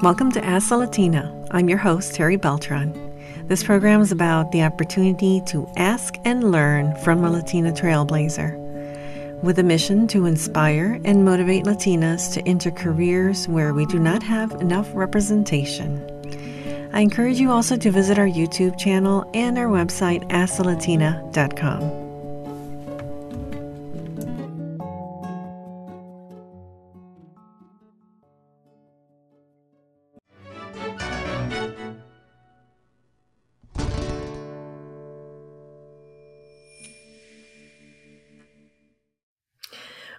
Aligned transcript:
Welcome 0.00 0.30
to 0.32 0.44
Ask 0.44 0.70
a 0.70 0.76
Latina. 0.76 1.34
I'm 1.50 1.68
your 1.68 1.78
host, 1.78 2.14
Terry 2.14 2.36
Beltran. 2.36 2.92
This 3.48 3.64
program 3.64 4.00
is 4.00 4.12
about 4.12 4.52
the 4.52 4.62
opportunity 4.62 5.42
to 5.46 5.68
ask 5.76 6.14
and 6.24 6.52
learn 6.52 6.94
from 7.02 7.24
a 7.24 7.30
Latina 7.30 7.72
trailblazer. 7.72 8.56
With 9.42 9.58
a 9.58 9.62
mission 9.62 10.06
to 10.08 10.26
inspire 10.26 11.00
and 11.04 11.24
motivate 11.24 11.64
Latinas 11.64 12.32
to 12.34 12.42
enter 12.46 12.70
careers 12.70 13.48
where 13.48 13.74
we 13.74 13.86
do 13.86 13.98
not 13.98 14.22
have 14.22 14.52
enough 14.60 14.88
representation. 14.94 16.04
I 16.92 17.00
encourage 17.00 17.40
you 17.40 17.50
also 17.50 17.76
to 17.76 17.90
visit 17.90 18.18
our 18.18 18.28
YouTube 18.28 18.78
channel 18.78 19.28
and 19.34 19.58
our 19.58 19.66
website, 19.66 20.28
askalatina.com. 20.30 22.07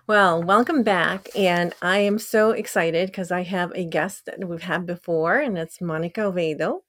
Well, 0.10 0.42
welcome 0.42 0.82
back. 0.82 1.30
And 1.36 1.76
I 1.84 2.00
am 2.00 2.18
so 2.18 2.50
excited 2.50 3.10
because 3.10 3.32
I 3.32 3.44
have 3.44 3.72
a 3.76 3.86
guest 3.86 4.26
that 4.26 4.44
we've 4.44 4.64
had 4.64 4.88
before, 4.88 5.38
and 5.38 5.56
it's 5.56 5.80
Monica 5.80 6.24
Oviedo. 6.24 6.82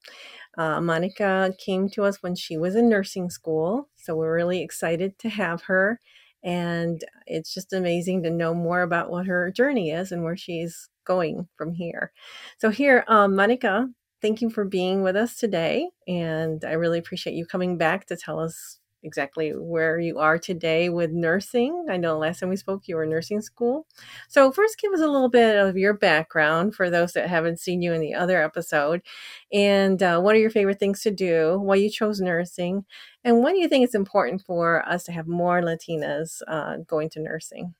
Uh, 0.57 0.81
Monica 0.81 1.53
came 1.63 1.87
to 1.89 2.03
us 2.03 2.23
when 2.23 2.33
she 2.33 2.57
was 2.57 2.75
in 2.75 2.89
nursing 2.89 3.29
school. 3.29 3.89
So 3.95 4.15
we're 4.15 4.33
really 4.35 4.63
excited 4.63 5.19
to 5.19 5.29
have 5.29 5.61
her. 5.65 5.99
And 6.43 7.03
it's 7.27 7.53
just 7.53 7.73
amazing 7.73 8.23
to 8.23 8.31
know 8.31 8.55
more 8.55 8.81
about 8.81 9.11
what 9.11 9.27
her 9.27 9.51
journey 9.51 9.91
is 9.91 10.11
and 10.11 10.23
where 10.23 10.35
she's 10.35 10.89
going 11.05 11.47
from 11.55 11.75
here. 11.75 12.13
So, 12.57 12.71
here, 12.71 13.05
um, 13.07 13.35
Monica, 13.35 13.87
thank 14.23 14.41
you 14.41 14.49
for 14.49 14.65
being 14.65 15.03
with 15.03 15.15
us 15.15 15.37
today. 15.37 15.89
And 16.07 16.65
I 16.65 16.71
really 16.71 16.97
appreciate 16.97 17.35
you 17.35 17.45
coming 17.45 17.77
back 17.77 18.07
to 18.07 18.17
tell 18.17 18.39
us 18.39 18.79
exactly 19.03 19.51
where 19.51 19.99
you 19.99 20.19
are 20.19 20.37
today 20.37 20.89
with 20.89 21.11
nursing. 21.11 21.85
I 21.89 21.97
know 21.97 22.17
last 22.17 22.39
time 22.39 22.49
we 22.49 22.55
spoke, 22.55 22.87
you 22.87 22.95
were 22.95 23.03
in 23.03 23.09
nursing 23.09 23.41
school. 23.41 23.87
So, 24.29 24.51
first, 24.51 24.79
give 24.79 24.93
us 24.93 25.01
a 25.01 25.07
little 25.07 25.29
bit 25.29 25.55
of 25.57 25.77
your 25.77 25.93
background 25.93 26.75
for 26.75 26.89
those 26.89 27.13
that 27.13 27.29
haven't 27.29 27.59
seen 27.59 27.81
you 27.81 27.93
in 27.93 28.01
the 28.01 28.13
other 28.13 28.41
episode. 28.41 29.01
And 29.51 30.01
uh, 30.01 30.19
what 30.19 30.35
are 30.35 30.39
your 30.39 30.49
favorite 30.49 30.79
things 30.79 31.01
to 31.01 31.11
do? 31.11 31.59
Why 31.59 31.75
you 31.75 31.89
chose 31.89 32.21
nursing? 32.21 32.85
And 33.23 33.39
why 33.39 33.51
do 33.51 33.59
you 33.59 33.67
think 33.67 33.83
it's 33.83 33.95
important 33.95 34.41
for 34.41 34.87
us 34.87 35.03
to 35.05 35.11
have 35.11 35.27
more 35.27 35.61
Latinas 35.61 36.41
uh, 36.47 36.77
going 36.87 37.09
to 37.11 37.19
nursing? 37.21 37.75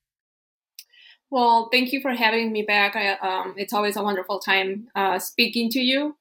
Well, 1.30 1.70
thank 1.72 1.94
you 1.94 2.02
for 2.02 2.12
having 2.12 2.52
me 2.52 2.64
back. 2.64 2.96
I, 2.96 3.14
um, 3.14 3.56
it's 3.58 3.74
always 3.74 3.96
a 3.96 4.04
wonderful 4.04 4.40
time 4.40 4.88
uh, 4.96 5.18
speaking 5.18 5.70
to 5.72 5.80
you. 5.80 6.18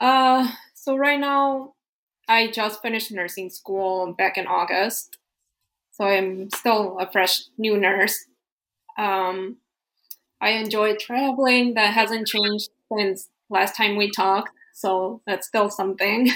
Uh, 0.00 0.50
so, 0.74 0.96
right 0.96 1.20
now, 1.20 1.71
I 2.28 2.50
just 2.50 2.82
finished 2.82 3.12
nursing 3.12 3.50
school 3.50 4.12
back 4.12 4.38
in 4.38 4.46
August, 4.46 5.18
so 5.90 6.04
I'm 6.04 6.50
still 6.50 6.98
a 6.98 7.10
fresh 7.10 7.42
new 7.58 7.76
nurse. 7.76 8.26
Um, 8.98 9.58
I 10.40 10.50
enjoy 10.50 10.96
traveling. 10.96 11.74
That 11.74 11.94
hasn't 11.94 12.26
changed 12.26 12.70
since 12.96 13.28
last 13.50 13.76
time 13.76 13.96
we 13.96 14.10
talked, 14.10 14.50
so 14.74 15.20
that's 15.26 15.46
still 15.46 15.70
something. 15.70 16.30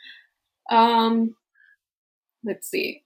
um, 0.70 1.34
let's 2.44 2.68
see. 2.68 3.02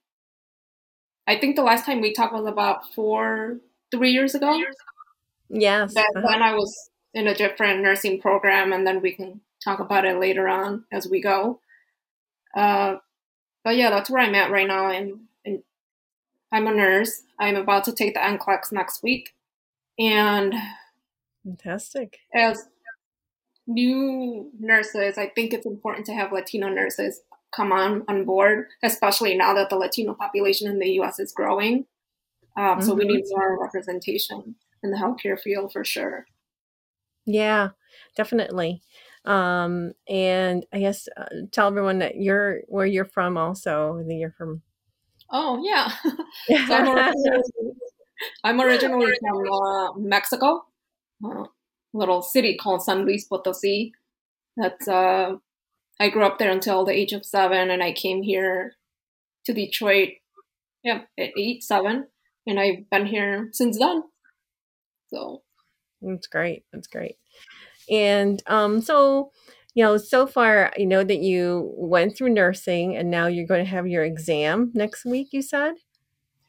I 1.27 1.36
think 1.36 1.56
the 1.56 1.62
last 1.62 1.84
time 1.84 2.00
we 2.00 2.12
talked 2.12 2.33
was 2.33 2.46
about 2.46 2.92
four, 2.94 3.58
three 3.90 4.12
years 4.12 4.34
ago. 4.34 4.61
Yes. 5.48 5.94
Back 5.94 6.06
uh-huh. 6.16 6.27
then 6.28 6.42
I 6.42 6.55
was 6.55 6.90
in 7.14 7.27
a 7.27 7.34
different 7.34 7.83
nursing 7.83 8.20
program, 8.20 8.72
and 8.72 8.86
then 8.86 9.00
we 9.00 9.12
can 9.12 9.40
talk 9.64 9.80
about 9.80 10.05
it 10.05 10.18
later 10.18 10.48
on 10.48 10.84
as 10.92 11.08
we 11.08 11.20
go. 11.20 11.61
Uh, 12.56 12.96
but 13.62 13.77
yeah, 13.77 13.90
that's 13.90 14.11
where 14.11 14.22
I'm 14.22 14.34
at 14.34 14.50
right 14.50 14.67
now. 14.67 14.86
I'm, 14.86 15.28
I'm 16.50 16.67
a 16.67 16.74
nurse. 16.74 17.22
I'm 17.39 17.56
about 17.56 17.84
to 17.84 17.92
take 17.92 18.14
the 18.14 18.20
NCLEX 18.20 18.72
next 18.72 19.02
week. 19.02 19.34
And 19.98 20.55
fantastic. 21.45 22.18
As 22.34 22.66
new 23.66 24.50
nurses, 24.58 25.18
I 25.18 25.28
think 25.28 25.52
it's 25.52 25.66
important 25.66 26.06
to 26.06 26.14
have 26.14 26.33
Latino 26.33 26.68
nurses 26.68 27.20
come 27.55 27.72
on 27.72 28.05
on 28.08 28.24
board, 28.24 28.66
especially 28.83 29.36
now 29.36 29.55
that 29.55 29.70
the 29.70 29.77
Latino 29.77 30.14
population 30.14 30.70
in 30.70 30.78
the 30.78 30.90
U.S. 30.92 31.18
is 31.18 31.33
growing. 31.33 31.86
Um, 32.56 32.64
mm-hmm. 32.64 32.80
So 32.83 32.95
we 32.95 33.05
mm-hmm. 33.05 33.16
need 33.16 33.24
more 33.30 33.62
representation 33.62 34.56
in 34.83 34.90
the 34.90 34.96
healthcare 34.96 35.40
field 35.40 35.72
for 35.72 35.84
sure. 35.84 36.27
Yeah, 37.24 37.70
definitely. 38.16 38.83
Um, 39.27 39.92
and 40.09 40.64
I 40.73 40.79
guess 40.79 41.09
uh, 41.17 41.25
tell 41.51 41.67
everyone 41.67 41.98
that 41.98 42.17
you're 42.17 42.61
where 42.69 42.87
you're 42.87 43.05
from 43.05 43.37
also. 43.37 44.03
That 44.07 44.14
you're 44.14 44.35
from. 44.39 44.63
Oh 45.31 45.61
yeah, 45.63 45.89
so 46.69 46.75
I'm, 46.75 46.89
originally, 46.97 47.73
I'm, 48.45 48.61
originally, 48.61 49.13
from 49.20 49.53
uh, 49.53 49.92
Mexico, 49.98 50.63
a 51.25 51.45
little 51.92 52.23
city 52.23 52.57
called 52.57 52.83
San 52.83 53.05
Luis 53.05 53.27
Potosi. 53.27 53.91
That's 54.57 54.87
uh, 54.87 55.33
I 55.98 56.08
grew 56.11 56.25
up 56.25 56.39
there 56.39 56.53
until 56.53 56.85
the 56.85 56.93
age 56.93 57.13
of 57.13 57.27
seven, 57.27 57.70
and 57.70 57.83
I 57.83 57.93
came 57.93 58.23
here 58.23 58.75
to 59.47 59.53
Detroit. 59.53 60.11
Yeah, 60.85 61.01
at 61.19 61.31
eight, 61.37 61.64
seven, 61.64 62.07
and 62.47 62.61
I've 62.61 62.89
been 62.91 63.07
here 63.07 63.48
since 63.53 63.77
then. 63.77 64.05
So 65.08 65.43
that's 66.01 66.29
great. 66.29 66.64
That's 66.73 66.87
great. 66.87 67.17
And 67.91 68.42
um, 68.47 68.80
so, 68.80 69.33
you 69.74 69.85
know, 69.85 69.97
so 69.97 70.27
far, 70.27 70.73
I 70.79 70.85
know 70.85 71.05
that 71.05 71.19
you 71.19 71.73
went 71.77 72.17
through 72.17 72.30
nursing 72.30 72.97
and 72.97 73.11
now 73.11 73.27
you're 73.27 73.47
going 73.47 73.64
to 73.64 73.70
have 73.70 73.86
your 73.86 74.05
exam 74.05 74.70
next 74.74 75.05
week, 75.05 75.29
you 75.33 75.42
said? 75.42 75.74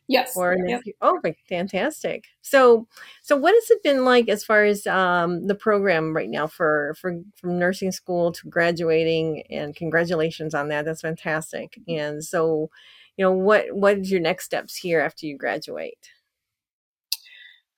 Yes. 0.10 0.38
Or 0.38 0.56
yep. 0.66 0.82
oh, 1.02 1.20
fantastic. 1.50 2.26
So, 2.42 2.88
so 3.22 3.36
what 3.36 3.54
has 3.54 3.70
it 3.70 3.84
been 3.84 4.06
like 4.06 4.30
as 4.30 4.44
far 4.44 4.64
as 4.64 4.88
um, 4.88 5.48
the 5.48 5.56
program 5.56 6.16
right 6.16 6.30
now 6.30 6.48
for 6.48 6.96
for 6.98 7.20
from 7.36 7.60
nursing 7.60 7.92
school 7.92 8.32
to 8.32 8.48
graduating? 8.48 9.44
And 9.50 9.76
congratulations 9.76 10.56
on 10.56 10.70
that. 10.70 10.86
That's 10.86 11.02
fantastic. 11.02 11.78
And 11.90 12.24
so, 12.24 12.70
you 13.18 13.26
know, 13.26 13.34
what 13.34 13.66
what 13.74 13.98
is 13.98 14.10
your 14.10 14.22
next 14.22 14.46
steps 14.46 14.78
here 14.78 15.02
after 15.02 15.26
you 15.26 15.38
graduate? 15.38 16.10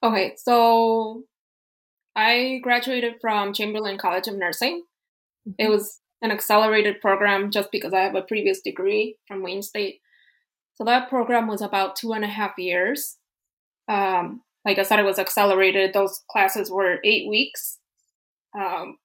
Okay, 0.03 0.35
so 0.37 1.23
I 2.15 2.59
graduated 2.63 3.15
from 3.21 3.53
Chamberlain 3.53 3.97
College 3.97 4.27
of 4.27 4.35
Nursing. 4.35 4.83
It 5.45 5.63
mm-hmm. 5.63 5.71
was 5.71 5.99
an 6.21 6.31
accelerated 6.31 6.99
program 7.01 7.51
just 7.51 7.71
because 7.71 7.93
I 7.93 8.01
have 8.01 8.15
a 8.15 8.21
previous 8.21 8.61
degree 8.61 9.17
from 9.27 9.41
Wayne 9.41 9.61
State. 9.61 10.01
So 10.75 10.83
that 10.85 11.09
program 11.09 11.47
was 11.47 11.61
about 11.61 11.95
two 11.95 12.13
and 12.13 12.23
a 12.23 12.27
half 12.27 12.53
years. 12.57 13.17
Um, 13.87 14.41
like 14.65 14.77
I 14.77 14.83
said, 14.83 14.99
it 14.99 15.05
was 15.05 15.19
accelerated. 15.19 15.93
Those 15.93 16.21
classes 16.29 16.69
were 16.69 16.99
eight 17.03 17.27
weeks. 17.27 17.79
Um, 18.57 18.97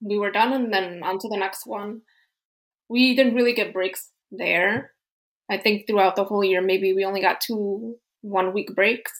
we 0.00 0.18
were 0.18 0.30
done 0.30 0.52
and 0.52 0.72
then 0.72 1.02
on 1.02 1.18
to 1.18 1.28
the 1.28 1.36
next 1.36 1.66
one. 1.66 2.02
We 2.88 3.14
didn't 3.14 3.34
really 3.34 3.54
get 3.54 3.72
breaks 3.72 4.10
there. 4.30 4.92
I 5.50 5.58
think 5.58 5.86
throughout 5.86 6.16
the 6.16 6.24
whole 6.24 6.44
year, 6.44 6.60
maybe 6.60 6.92
we 6.92 7.04
only 7.04 7.20
got 7.20 7.40
two 7.40 7.96
one 8.22 8.52
week 8.52 8.74
breaks. 8.74 9.12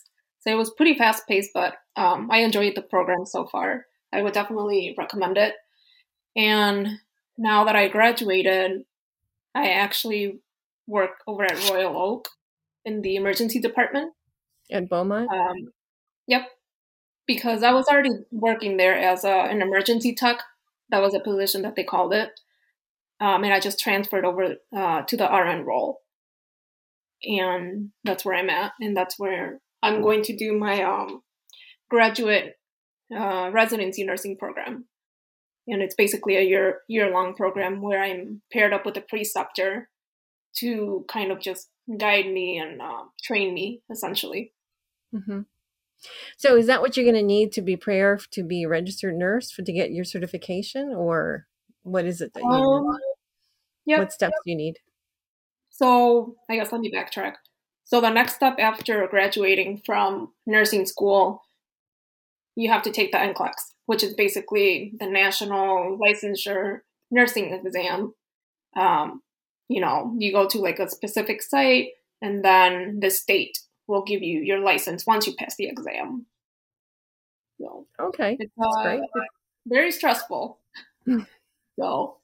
So 0.45 0.53
it 0.53 0.57
was 0.57 0.73
pretty 0.75 0.97
fast 0.97 1.27
paced, 1.27 1.51
but 1.53 1.73
um, 1.95 2.29
I 2.31 2.39
enjoyed 2.39 2.73
the 2.75 2.83
program 2.83 3.25
so 3.25 3.47
far. 3.47 3.85
I 4.13 4.21
would 4.21 4.33
definitely 4.33 4.93
recommend 4.97 5.37
it. 5.37 5.55
And 6.35 6.87
now 7.37 7.63
that 7.63 7.75
I 7.75 7.87
graduated, 7.87 8.83
I 9.55 9.69
actually 9.69 10.39
work 10.87 11.11
over 11.25 11.43
at 11.43 11.69
Royal 11.69 11.97
Oak 11.97 12.29
in 12.83 13.01
the 13.01 13.15
emergency 13.15 13.59
department. 13.59 14.13
At 14.71 14.89
Beaumont? 14.89 15.29
Um, 15.31 15.71
yep. 16.27 16.47
Because 17.25 17.63
I 17.63 17.71
was 17.71 17.87
already 17.87 18.11
working 18.31 18.77
there 18.77 18.97
as 18.97 19.23
a, 19.23 19.31
an 19.31 19.61
emergency 19.61 20.13
tech. 20.13 20.43
That 20.89 21.01
was 21.01 21.15
a 21.15 21.19
position 21.19 21.63
that 21.63 21.75
they 21.75 21.83
called 21.83 22.13
it. 22.13 22.29
Um, 23.19 23.43
and 23.43 23.53
I 23.53 23.59
just 23.59 23.79
transferred 23.79 24.25
over 24.25 24.55
uh, 24.75 25.01
to 25.01 25.17
the 25.17 25.27
RN 25.27 25.65
role. 25.65 26.01
And 27.23 27.91
that's 28.03 28.23
where 28.23 28.35
I'm 28.35 28.49
at. 28.49 28.73
And 28.79 28.95
that's 28.95 29.17
where 29.17 29.61
I'm 29.81 30.01
going 30.01 30.23
to 30.23 30.35
do 30.35 30.57
my 30.57 30.83
um, 30.83 31.21
graduate 31.89 32.55
uh, 33.15 33.49
residency 33.51 34.03
nursing 34.03 34.37
program. 34.37 34.85
And 35.67 35.81
it's 35.81 35.95
basically 35.95 36.37
a 36.37 36.41
year 36.41 36.81
year 36.87 37.09
long 37.11 37.33
program 37.33 37.81
where 37.81 38.01
I'm 38.01 38.41
paired 38.51 38.73
up 38.73 38.85
with 38.85 38.97
a 38.97 39.01
preceptor 39.01 39.89
to 40.57 41.05
kind 41.07 41.31
of 41.31 41.39
just 41.39 41.69
guide 41.99 42.27
me 42.27 42.57
and 42.57 42.81
uh, 42.81 43.03
train 43.23 43.53
me 43.53 43.81
essentially. 43.89 44.53
Mm-hmm. 45.13 45.41
So, 46.37 46.55
is 46.55 46.67
that 46.67 46.81
what 46.81 46.95
you're 46.95 47.05
going 47.05 47.15
to 47.15 47.23
need 47.23 47.51
to 47.53 47.61
be 47.61 47.77
prayer 47.77 48.19
to 48.31 48.43
be 48.43 48.63
a 48.63 48.69
registered 48.69 49.15
nurse 49.15 49.51
for 49.51 49.63
to 49.63 49.73
get 49.73 49.91
your 49.91 50.03
certification, 50.03 50.93
or 50.95 51.47
what 51.83 52.05
is 52.05 52.21
it 52.21 52.33
that 52.33 52.43
you? 52.43 52.49
Um, 52.49 52.97
yep. 53.85 53.99
What 53.99 54.13
steps 54.13 54.35
do 54.45 54.51
you 54.51 54.57
need? 54.57 54.75
So, 55.69 56.35
I 56.49 56.55
guess 56.55 56.71
let 56.71 56.81
me 56.81 56.91
backtrack. 56.93 57.33
So 57.85 58.01
the 58.01 58.09
next 58.09 58.35
step 58.35 58.55
after 58.59 59.07
graduating 59.07 59.83
from 59.85 60.33
nursing 60.45 60.85
school, 60.85 61.43
you 62.55 62.69
have 62.71 62.81
to 62.83 62.91
take 62.91 63.11
the 63.11 63.17
NCLEX, 63.17 63.53
which 63.85 64.03
is 64.03 64.13
basically 64.15 64.93
the 64.99 65.05
national 65.05 65.97
licensure 65.99 66.79
nursing 67.11 67.53
exam. 67.53 68.13
Um, 68.75 69.21
you 69.69 69.81
know, 69.81 70.15
you 70.17 70.31
go 70.31 70.47
to 70.47 70.57
like 70.57 70.79
a 70.79 70.89
specific 70.89 71.41
site, 71.41 71.89
and 72.21 72.43
then 72.43 72.99
the 73.01 73.09
state 73.09 73.59
will 73.87 74.03
give 74.03 74.23
you 74.23 74.41
your 74.41 74.59
license 74.59 75.05
once 75.05 75.27
you 75.27 75.35
pass 75.35 75.55
the 75.55 75.67
exam. 75.67 76.25
So 77.61 77.85
okay, 77.99 78.35
it's, 78.39 78.51
uh, 78.59 78.83
great. 78.83 78.99
It's 78.99 79.27
very 79.67 79.91
stressful. 79.91 80.59
so 81.79 82.17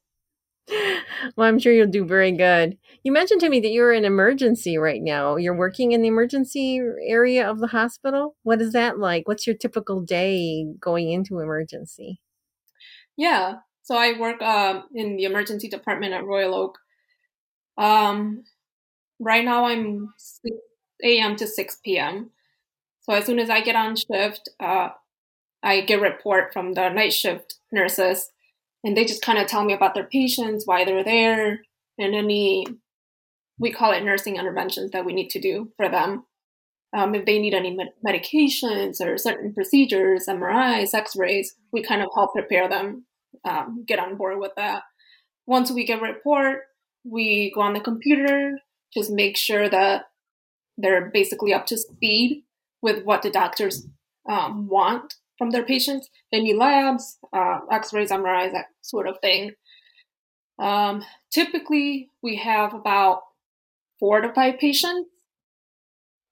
well, 0.70 1.48
I'm 1.48 1.60
sure 1.60 1.74
you'll 1.74 1.88
do 1.88 2.06
very 2.06 2.32
good. 2.32 2.78
You 3.04 3.12
mentioned 3.12 3.42
to 3.42 3.50
me 3.50 3.60
that 3.60 3.72
you're 3.72 3.94
in 3.94 4.06
emergency 4.06 4.78
right 4.78 5.02
now. 5.02 5.36
You're 5.36 5.56
working 5.56 5.92
in 5.92 6.02
the 6.02 6.08
emergency 6.08 6.80
area 7.06 7.50
of 7.50 7.60
the 7.60 7.68
hospital. 7.68 8.36
What 8.44 8.62
is 8.62 8.74
that 8.74 9.00
like? 9.00 9.28
What's 9.28 9.48
your 9.48 9.56
typical 9.56 10.02
day 10.02 10.66
going 10.80 11.12
into 11.12 11.40
emergency? 11.40 12.22
Yeah, 13.18 13.56
so 13.84 13.96
I 13.96 14.18
work 14.18 14.42
um, 14.42 14.86
in 14.94 15.18
the 15.18 15.26
emergency 15.26 15.68
department 15.68 16.14
at 16.14 16.26
Royal 16.26 16.56
Oak. 16.56 16.78
Um, 17.78 18.44
right 19.20 19.44
now, 19.44 19.66
I'm 19.66 20.14
6 20.18 20.56
a.m. 21.04 21.36
to 21.38 21.48
6 21.48 21.78
p.m. 21.84 22.32
So 23.02 23.14
as 23.14 23.26
soon 23.26 23.40
as 23.40 23.50
I 23.50 23.62
get 23.62 23.76
on 23.76 23.96
shift, 23.96 24.50
uh, 24.60 24.90
I 25.64 25.82
get 25.82 26.02
report 26.02 26.54
from 26.54 26.74
the 26.74 26.90
night 26.90 27.14
shift 27.14 27.56
nurses 27.72 28.31
and 28.84 28.96
they 28.96 29.06
just 29.06 29.22
kind 29.22 29.38
of 29.38 29.48
tell 29.48 29.64
me 29.64 29.74
about 29.74 29.94
their 29.94 30.06
patients, 30.06 30.66
why 30.66 30.86
they're 30.86 31.04
there, 31.04 31.62
and 31.98 32.16
any 32.16 32.66
we 33.60 33.72
call 33.72 33.92
it 33.92 34.04
nursing 34.04 34.38
interventions 34.38 34.90
that 34.92 35.06
we 35.06 35.14
need 35.14 35.30
to 35.30 35.40
do 35.40 35.72
for 35.78 35.88
them. 35.88 36.26
Um, 36.94 37.14
if 37.14 37.26
they 37.26 37.38
need 37.38 37.54
any 37.54 37.76
med- 37.76 37.94
medications 38.06 39.00
or 39.00 39.18
certain 39.20 39.54
procedures, 39.54 40.26
MRIs, 40.28 40.96
X-rays, 40.96 41.56
we 41.72 41.84
kind 41.84 42.02
of 42.02 42.10
help 42.14 42.34
prepare 42.34 42.68
them, 42.68 43.06
um, 43.46 43.86
get 43.88 44.00
on 44.00 44.18
board 44.18 44.40
with 44.40 44.52
that. 44.58 44.82
Once 45.46 45.72
we 45.72 45.86
get 45.86 46.00
a 46.00 46.02
report, 46.02 46.62
we 47.04 47.52
go 47.54 47.62
on 47.62 47.74
the 47.74 47.80
computer, 47.80 48.58
just 48.94 49.12
make 49.12 49.38
sure 49.38 49.70
that 49.70 50.06
they're 50.78 51.12
basically 51.14 51.54
up 51.54 51.68
to 51.68 51.78
speed 51.78 52.44
with 52.82 53.04
what 53.04 53.22
the 53.22 53.30
doctors 53.30 53.88
um, 54.28 54.68
want 54.68 55.16
from 55.42 55.50
their 55.50 55.66
patients. 55.66 56.08
They 56.32 56.40
need 56.40 56.58
labs, 56.58 57.18
uh, 57.34 57.62
X-rays, 57.72 58.12
MRIs, 58.12 58.52
that 58.52 58.68
sort 58.82 59.08
of 59.08 59.18
thing. 59.22 59.54
Um, 60.60 61.04
typically, 61.34 62.12
we 62.22 62.36
have 62.36 62.76
about 62.76 63.22
four 64.00 64.22
to 64.22 64.32
five 64.32 64.60
patients, 64.60 65.10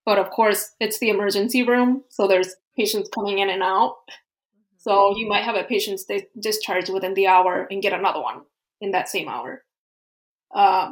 but 0.05 0.19
of 0.19 0.29
course, 0.29 0.75
it's 0.79 0.99
the 0.99 1.09
emergency 1.09 1.63
room, 1.63 2.03
so 2.09 2.27
there's 2.27 2.53
patients 2.77 3.09
coming 3.09 3.39
in 3.39 3.49
and 3.49 3.63
out. 3.63 3.95
So 4.77 5.17
you 5.17 5.27
might 5.27 5.43
have 5.43 5.55
a 5.55 5.63
patient 5.63 5.99
stay 5.99 6.27
discharged 6.39 6.93
within 6.93 7.15
the 7.15 7.25
hour 7.25 7.67
and 7.71 7.81
get 7.81 7.93
another 7.93 8.21
one 8.21 8.41
in 8.79 8.91
that 8.91 9.09
same 9.09 9.27
hour. 9.27 9.63
Uh, 10.53 10.91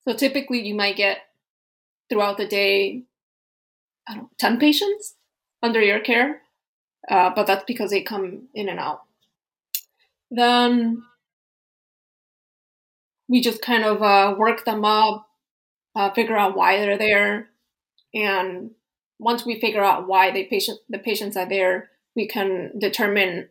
so 0.00 0.12
typically, 0.12 0.66
you 0.66 0.74
might 0.74 0.96
get 0.96 1.18
throughout 2.10 2.36
the 2.36 2.48
day, 2.48 3.04
I 4.08 4.14
don't 4.14 4.22
know, 4.24 4.30
10 4.40 4.58
patients 4.58 5.14
under 5.62 5.80
your 5.80 6.00
care 6.00 6.42
uh, 7.08 7.30
but 7.34 7.46
that's 7.46 7.64
because 7.64 7.90
they 7.90 8.02
come 8.02 8.48
in 8.54 8.68
and 8.68 8.78
out. 8.78 9.02
Then 10.30 11.02
we 13.28 13.40
just 13.40 13.62
kind 13.62 13.84
of 13.84 14.02
uh, 14.02 14.34
work 14.36 14.64
them 14.64 14.84
up, 14.84 15.26
uh, 15.94 16.10
figure 16.12 16.36
out 16.36 16.56
why 16.56 16.78
they're 16.78 16.98
there, 16.98 17.48
and 18.14 18.72
once 19.18 19.44
we 19.44 19.60
figure 19.60 19.82
out 19.82 20.06
why 20.06 20.30
the 20.30 20.44
patient 20.44 20.78
the 20.88 20.98
patients 20.98 21.36
are 21.36 21.48
there, 21.48 21.90
we 22.14 22.26
can 22.26 22.72
determine 22.78 23.48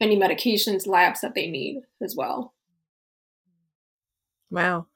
any 0.00 0.18
medications, 0.18 0.86
labs 0.86 1.20
that 1.20 1.34
they 1.34 1.48
need 1.48 1.82
as 2.02 2.14
well. 2.16 2.54
Wow. 4.50 4.86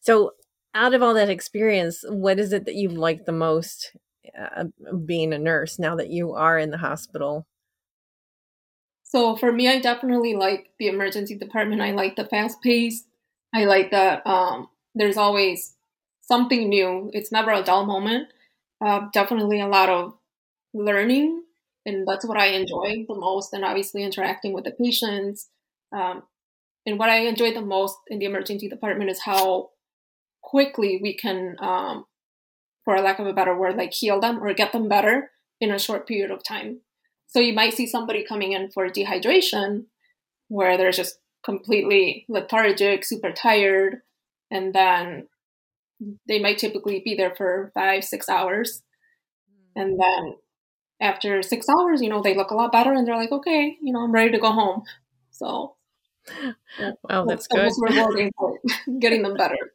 So, 0.00 0.32
out 0.74 0.94
of 0.94 1.02
all 1.02 1.14
that 1.14 1.30
experience, 1.30 2.04
what 2.08 2.38
is 2.38 2.52
it 2.52 2.64
that 2.66 2.74
you 2.74 2.88
like 2.88 3.24
the 3.24 3.32
most 3.32 3.96
uh, 4.38 4.64
being 5.04 5.32
a 5.32 5.38
nurse 5.38 5.78
now 5.78 5.96
that 5.96 6.10
you 6.10 6.32
are 6.32 6.58
in 6.58 6.70
the 6.70 6.78
hospital? 6.78 7.46
So 9.02 9.36
for 9.36 9.52
me, 9.52 9.68
I 9.68 9.80
definitely 9.80 10.34
like 10.34 10.70
the 10.78 10.88
emergency 10.88 11.36
department. 11.38 11.80
I 11.80 11.92
like 11.92 12.16
the 12.16 12.24
fast 12.24 12.60
pace. 12.62 13.04
I 13.54 13.64
like 13.64 13.92
that 13.92 14.26
um, 14.26 14.68
there's 14.94 15.16
always 15.16 15.74
something 16.20 16.68
new. 16.68 17.10
It's 17.12 17.30
never 17.30 17.52
a 17.52 17.62
dull 17.62 17.86
moment. 17.86 18.28
Uh, 18.84 19.06
definitely 19.12 19.60
a 19.60 19.68
lot 19.68 19.88
of 19.88 20.14
learning, 20.72 21.44
and 21.86 22.06
that's 22.08 22.26
what 22.26 22.38
I 22.38 22.46
enjoy 22.46 23.04
the 23.06 23.14
most. 23.14 23.52
And 23.52 23.64
obviously 23.64 24.02
interacting 24.02 24.52
with 24.52 24.64
the 24.64 24.72
patients. 24.72 25.48
Um, 25.92 26.24
and 26.86 26.98
what 26.98 27.08
I 27.08 27.18
enjoy 27.18 27.54
the 27.54 27.62
most 27.62 27.96
in 28.08 28.18
the 28.18 28.26
emergency 28.26 28.68
department 28.68 29.10
is 29.10 29.20
how 29.20 29.70
quickly 30.42 30.98
we 31.00 31.14
can 31.14 31.56
um, 31.60 32.04
for 32.84 32.98
lack 33.00 33.18
of 33.18 33.26
a 33.26 33.32
better 33.32 33.56
word, 33.56 33.76
like 33.76 33.92
heal 33.92 34.20
them 34.20 34.42
or 34.42 34.52
get 34.54 34.72
them 34.72 34.88
better 34.88 35.30
in 35.60 35.70
a 35.70 35.78
short 35.78 36.06
period 36.06 36.30
of 36.30 36.42
time. 36.42 36.80
So 37.26 37.40
you 37.40 37.52
might 37.52 37.74
see 37.74 37.86
somebody 37.86 38.24
coming 38.24 38.52
in 38.52 38.70
for 38.70 38.88
dehydration 38.88 39.86
where 40.48 40.76
they're 40.76 40.92
just 40.92 41.18
completely 41.44 42.24
lethargic, 42.28 43.04
super 43.04 43.32
tired, 43.32 44.02
and 44.50 44.74
then 44.74 45.28
they 46.28 46.38
might 46.38 46.58
typically 46.58 47.00
be 47.04 47.14
there 47.14 47.34
for 47.34 47.70
five, 47.74 48.04
six 48.04 48.28
hours. 48.28 48.82
And 49.76 49.98
then 50.00 50.34
after 51.00 51.42
six 51.42 51.66
hours, 51.68 52.00
you 52.02 52.08
know, 52.08 52.22
they 52.22 52.34
look 52.34 52.50
a 52.50 52.54
lot 52.54 52.72
better 52.72 52.92
and 52.92 53.06
they're 53.06 53.16
like, 53.16 53.32
okay, 53.32 53.76
you 53.82 53.92
know, 53.92 54.00
I'm 54.00 54.12
ready 54.12 54.30
to 54.32 54.38
go 54.38 54.52
home. 54.52 54.84
So, 55.30 55.74
well, 57.02 57.26
that's, 57.26 57.46
that's 57.50 57.76
good. 57.78 57.94
rewarding 57.94 58.30
getting 59.00 59.22
them 59.22 59.34
better. 59.34 59.72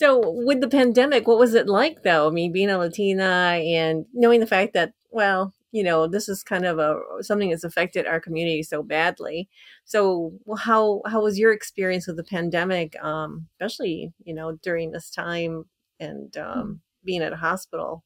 So, 0.00 0.18
with 0.24 0.62
the 0.62 0.68
pandemic, 0.68 1.28
what 1.28 1.38
was 1.38 1.52
it 1.52 1.66
like 1.66 2.04
though? 2.04 2.26
I 2.26 2.30
mean, 2.30 2.52
being 2.52 2.70
a 2.70 2.78
Latina 2.78 3.60
and 3.62 4.06
knowing 4.14 4.40
the 4.40 4.46
fact 4.46 4.72
that, 4.72 4.94
well, 5.10 5.52
you 5.72 5.82
know, 5.82 6.06
this 6.08 6.26
is 6.26 6.42
kind 6.42 6.64
of 6.64 6.78
a 6.78 6.98
something 7.20 7.50
that's 7.50 7.64
affected 7.64 8.06
our 8.06 8.18
community 8.18 8.62
so 8.62 8.82
badly. 8.82 9.50
So, 9.84 10.32
how 10.58 11.02
how 11.06 11.20
was 11.22 11.38
your 11.38 11.52
experience 11.52 12.06
with 12.06 12.16
the 12.16 12.24
pandemic, 12.24 12.96
um, 13.04 13.48
especially 13.60 14.14
you 14.24 14.32
know 14.32 14.52
during 14.62 14.92
this 14.92 15.10
time 15.10 15.66
and 16.00 16.34
hmm. 16.34 16.40
um, 16.40 16.80
being 17.04 17.20
at 17.20 17.34
a 17.34 17.36
hospital? 17.36 18.02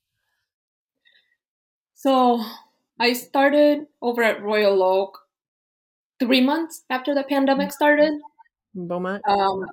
So, 1.94 2.44
I 2.98 3.12
started 3.12 3.86
over 4.02 4.20
at 4.24 4.42
Royal 4.42 4.82
Oak 4.82 5.20
three 6.18 6.40
months 6.40 6.82
after 6.90 7.14
the 7.14 7.22
pandemic 7.22 7.70
started. 7.70 8.14
Beaumont. 8.74 9.22
Um, 9.28 9.66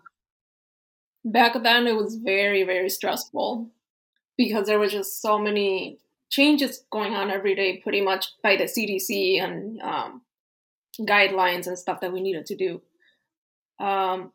back 1.24 1.54
then 1.62 1.88
it 1.88 1.96
was 1.96 2.16
very 2.16 2.64
very 2.64 2.90
stressful 2.90 3.70
because 4.38 4.68
there 4.68 4.80
were 4.80 4.88
just 4.88 5.22
so 5.22 5.38
many 5.38 6.00
changes 6.30 6.84
going 6.92 7.14
on 7.14 7.30
every 7.30 7.56
day 7.56 7.78
pretty 7.78 8.02
much 8.02 8.28
by 8.42 8.56
the 8.56 8.64
cdc 8.64 9.42
and 9.44 9.82
um, 9.82 10.22
guidelines 11.02 11.68
and 11.68 11.78
stuff 11.78 12.00
that 12.02 12.14
we 12.14 12.22
needed 12.22 12.46
to 12.46 12.56
do. 12.56 12.82
Um, 13.80 14.32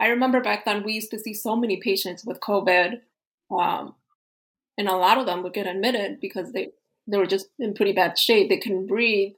i 0.00 0.08
remember 0.08 0.40
back 0.40 0.64
then 0.64 0.82
we 0.82 0.92
used 0.92 1.10
to 1.10 1.18
see 1.18 1.34
so 1.34 1.56
many 1.56 1.80
patients 1.80 2.24
with 2.24 2.40
covid 2.40 3.00
um, 3.50 3.94
and 4.76 4.88
a 4.88 4.96
lot 4.96 5.18
of 5.18 5.26
them 5.26 5.42
would 5.42 5.54
get 5.54 5.66
admitted 5.66 6.20
because 6.20 6.52
they 6.52 6.70
they 7.06 7.18
were 7.18 7.26
just 7.26 7.48
in 7.58 7.74
pretty 7.74 7.92
bad 7.92 8.18
shape. 8.18 8.48
They 8.48 8.56
couldn't 8.56 8.86
breathe. 8.86 9.34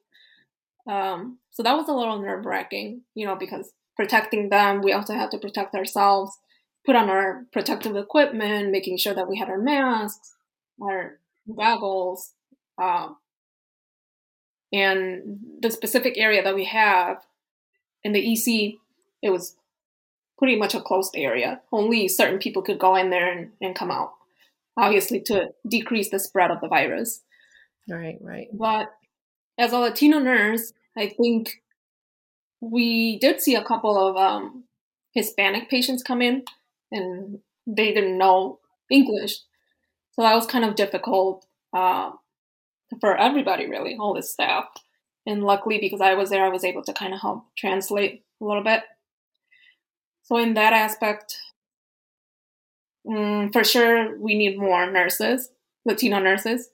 Um, 0.89 1.39
so 1.51 1.65
that 1.65 1.77
was 1.77 1.89
a 1.89 1.93
little 1.93 2.21
nerve 2.21 2.47
wracking 2.47 3.03
you 3.15 3.27
know 3.27 3.35
because 3.35 3.73
protecting 3.97 4.51
them 4.51 4.83
we 4.83 4.93
also 4.93 5.15
had 5.15 5.31
to 5.33 5.39
protect 5.39 5.75
ourselves 5.75 6.39
put 6.87 6.97
on 6.97 7.11
our 7.11 7.45
protective 7.53 7.97
equipment, 7.97 8.71
making 8.71 8.97
sure 8.97 9.13
that 9.13 9.29
we 9.29 9.37
had 9.37 9.49
our 9.49 9.59
masks, 9.59 10.35
our 10.81 11.19
goggles, 11.55 12.33
um, 12.81 13.17
and 14.73 15.41
the 15.61 15.71
specific 15.71 16.15
area 16.17 16.43
that 16.43 16.55
we 16.55 16.65
have 16.65 17.19
in 18.05 18.13
the 18.13 18.33
EC, 18.33 18.75
it 19.21 19.31
was 19.31 19.57
pretty 20.39 20.57
much 20.57 20.75
a 20.75 20.81
closed 20.81 21.15
area. 21.17 21.61
Only 21.73 22.09
certain 22.09 22.39
people 22.39 22.63
could 22.63 22.79
go 22.79 22.95
in 22.95 23.11
there 23.11 23.31
and, 23.31 23.51
and 23.61 23.75
come 23.75 23.91
out, 23.91 24.13
obviously 24.77 25.21
to 25.23 25.49
decrease 25.67 26.11
the 26.11 26.21
spread 26.21 26.51
of 26.51 26.61
the 26.61 26.69
virus. 26.69 27.23
Right, 27.89 28.19
right. 28.21 28.49
But 28.53 28.93
as 29.59 29.73
a 29.73 29.79
Latino 29.79 30.19
nurse, 30.19 30.73
I 30.97 31.09
think 31.09 31.63
we 32.61 33.19
did 33.19 33.41
see 33.41 33.55
a 33.55 33.65
couple 33.65 33.97
of 33.97 34.17
um, 34.17 34.65
Hispanic 35.15 35.71
patients 35.71 36.03
come 36.03 36.21
in 36.21 36.45
and 36.91 37.39
they 37.67 37.93
didn't 37.93 38.19
know 38.19 38.61
English. 38.91 39.39
So 40.13 40.23
that 40.23 40.35
was 40.35 40.47
kind 40.47 40.65
of 40.65 40.77
difficult 40.77 41.47
uh, 41.73 42.13
for 43.01 43.17
everybody, 43.17 43.67
really, 43.69 43.97
all 43.99 44.15
the 44.15 44.23
staff. 44.23 44.67
And 45.27 45.43
luckily, 45.43 45.79
because 45.79 46.01
I 46.01 46.15
was 46.15 46.31
there, 46.31 46.45
I 46.45 46.49
was 46.49 46.65
able 46.65 46.83
to 46.85 46.93
kind 46.93 47.13
of 47.13 47.21
help 47.21 47.45
translate 47.57 48.25
a 48.41 48.45
little 48.45 48.63
bit. 48.63 48.83
So, 50.23 50.39
in 50.39 50.55
that 50.55 50.73
aspect, 50.73 51.37
mm, 53.07 53.53
for 53.53 53.65
sure 53.65 54.19
we 54.19 54.37
need 54.37 54.59
more 54.59 54.91
nurses, 54.91 55.51
Latino 55.85 56.19
nurses, 56.19 56.69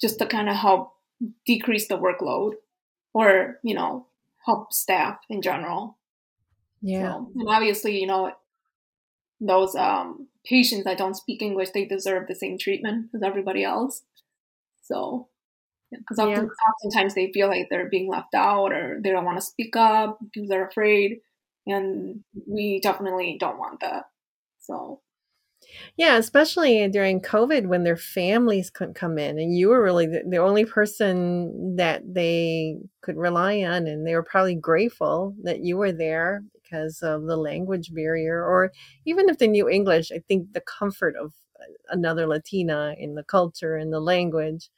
just 0.00 0.18
to 0.18 0.26
kind 0.26 0.48
of 0.48 0.56
help 0.56 0.92
decrease 1.46 1.88
the 1.88 1.98
workload 1.98 2.52
or, 3.12 3.58
you 3.62 3.74
know, 3.74 4.06
help 4.44 4.72
staff 4.72 5.18
in 5.28 5.42
general. 5.42 5.98
Yeah. 6.80 7.12
So, 7.12 7.30
and 7.34 7.48
obviously, 7.48 8.00
you 8.00 8.06
know, 8.06 8.32
those 9.40 9.74
um, 9.74 10.28
patients 10.44 10.84
that 10.84 10.98
don't 10.98 11.16
speak 11.16 11.42
English, 11.42 11.70
they 11.70 11.84
deserve 11.84 12.26
the 12.26 12.34
same 12.34 12.58
treatment 12.58 13.10
as 13.14 13.22
everybody 13.22 13.64
else. 13.64 14.02
So, 14.82 15.28
because 15.90 16.18
often, 16.18 16.44
yeah. 16.44 16.72
oftentimes 16.90 17.14
they 17.14 17.30
feel 17.32 17.48
like 17.48 17.68
they're 17.70 17.88
being 17.88 18.10
left 18.10 18.34
out 18.34 18.72
or 18.72 19.00
they 19.02 19.10
don't 19.10 19.24
want 19.24 19.38
to 19.38 19.46
speak 19.46 19.76
up 19.76 20.18
because 20.20 20.48
they're 20.48 20.68
afraid. 20.68 21.18
And 21.66 22.24
we 22.46 22.80
definitely 22.80 23.36
don't 23.38 23.58
want 23.58 23.80
that. 23.80 24.04
So, 24.60 25.00
yeah, 25.96 26.16
especially 26.16 26.86
during 26.88 27.20
COVID 27.20 27.66
when 27.66 27.84
their 27.84 27.96
families 27.96 28.70
couldn't 28.70 28.94
come 28.94 29.18
in, 29.18 29.38
and 29.38 29.56
you 29.56 29.68
were 29.68 29.82
really 29.82 30.06
the, 30.06 30.22
the, 30.26 30.36
only 30.38 30.64
person 30.64 31.76
that 31.76 32.02
they 32.06 32.76
could 33.02 33.16
rely 33.16 33.62
on, 33.62 33.86
and 33.86 34.06
they 34.06 34.14
were 34.14 34.22
probably 34.22 34.54
grateful 34.54 35.34
that 35.42 35.64
you 35.64 35.76
were 35.76 35.92
there 35.92 36.42
because 36.68 37.02
of 37.02 37.24
the 37.24 37.36
language 37.36 37.92
barrier, 37.92 38.44
or 38.44 38.72
even 39.04 39.28
if 39.28 39.38
they 39.38 39.48
knew 39.48 39.68
English, 39.68 40.10
I 40.12 40.20
think 40.26 40.52
the 40.52 40.60
comfort 40.60 41.14
of 41.16 41.32
another 41.88 42.26
Latina 42.26 42.94
in 42.98 43.14
the 43.14 43.22
culture 43.22 43.76
and 43.76 43.92
the 43.92 44.00
language, 44.00 44.68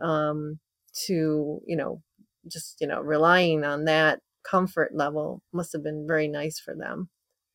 um, 0.00 0.58
to 1.06 1.60
you 1.66 1.76
know, 1.76 2.02
just 2.46 2.80
you 2.80 2.86
know, 2.86 3.00
relying 3.00 3.64
on 3.64 3.84
that 3.84 4.20
comfort 4.42 4.94
level 4.94 5.42
must 5.52 5.72
have 5.72 5.82
been 5.82 6.06
very 6.06 6.28
nice 6.28 6.58
for 6.58 6.74
them. 6.74 7.08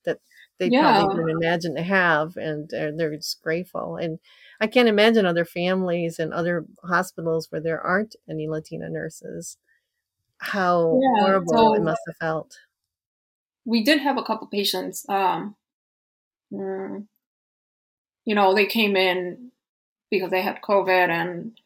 That 0.05 0.19
they 0.59 0.67
yeah. 0.67 0.81
probably 0.81 1.15
didn't 1.15 1.41
imagine 1.41 1.75
to 1.75 1.83
have, 1.83 2.35
and 2.37 2.69
they're, 2.69 2.95
they're 2.95 3.15
just 3.15 3.41
grateful. 3.41 3.97
And 3.97 4.19
I 4.59 4.67
can't 4.67 4.89
imagine 4.89 5.25
other 5.25 5.45
families 5.45 6.19
and 6.19 6.33
other 6.33 6.65
hospitals 6.83 7.47
where 7.49 7.61
there 7.61 7.81
aren't 7.81 8.15
any 8.29 8.47
Latina 8.47 8.89
nurses. 8.89 9.57
How 10.39 10.99
yeah, 11.01 11.23
horrible 11.23 11.53
so 11.53 11.73
it 11.75 11.83
must 11.83 12.01
have 12.07 12.17
felt. 12.17 12.57
We 13.65 13.83
did 13.83 13.99
have 13.99 14.17
a 14.17 14.23
couple 14.23 14.47
patients. 14.47 15.05
Um, 15.07 15.55
mm, 16.51 17.05
you 18.25 18.35
know, 18.35 18.53
they 18.53 18.65
came 18.65 18.95
in 18.95 19.51
because 20.09 20.31
they 20.31 20.41
had 20.41 20.61
COVID 20.61 21.09
and 21.09 21.59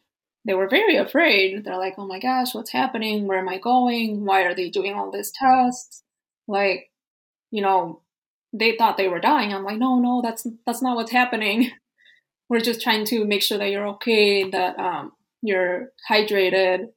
they 0.46 0.54
were 0.54 0.70
very 0.70 0.96
afraid. 0.96 1.64
They're 1.64 1.78
like, 1.78 1.96
"Oh 1.98 2.08
my 2.08 2.20
gosh, 2.20 2.56
what's 2.56 2.72
happening? 2.72 3.28
Where 3.28 3.40
am 3.40 3.50
I 3.50 3.58
going? 3.58 4.26
Why 4.26 4.44
are 4.44 4.56
they 4.56 4.70
doing 4.70 4.94
all 4.94 5.12
these 5.12 5.32
tests?" 5.32 6.04
Like, 6.48 6.92
you 7.52 7.62
know, 7.62 8.02
they 8.54 8.76
thought 8.78 8.98
they 8.98 9.10
were 9.10 9.20
dying. 9.20 9.54
I'm 9.54 9.64
like, 9.64 9.78
no, 9.78 10.00
no, 10.00 10.22
that's 10.22 10.48
that's 10.66 10.82
not 10.82 10.96
what's 10.96 11.12
happening. 11.12 11.72
We're 12.50 12.62
just 12.62 12.82
trying 12.82 13.06
to 13.08 13.26
make 13.26 13.42
sure 13.42 13.58
that 13.58 13.70
you're 13.70 13.88
okay, 13.88 14.50
that 14.50 14.80
um, 14.80 15.12
you're 15.42 15.92
hydrated. 16.10 16.88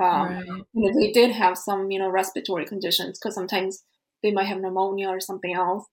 Um, 0.00 0.28
right. 0.28 0.46
you 0.46 0.64
know, 0.74 0.98
they 0.98 1.10
did 1.10 1.32
have 1.32 1.58
some, 1.58 1.90
you 1.90 1.98
know, 1.98 2.08
respiratory 2.08 2.64
conditions 2.66 3.18
because 3.18 3.34
sometimes 3.34 3.82
they 4.22 4.32
might 4.32 4.46
have 4.46 4.60
pneumonia 4.60 5.08
or 5.08 5.20
something 5.20 5.54
else. 5.54 5.84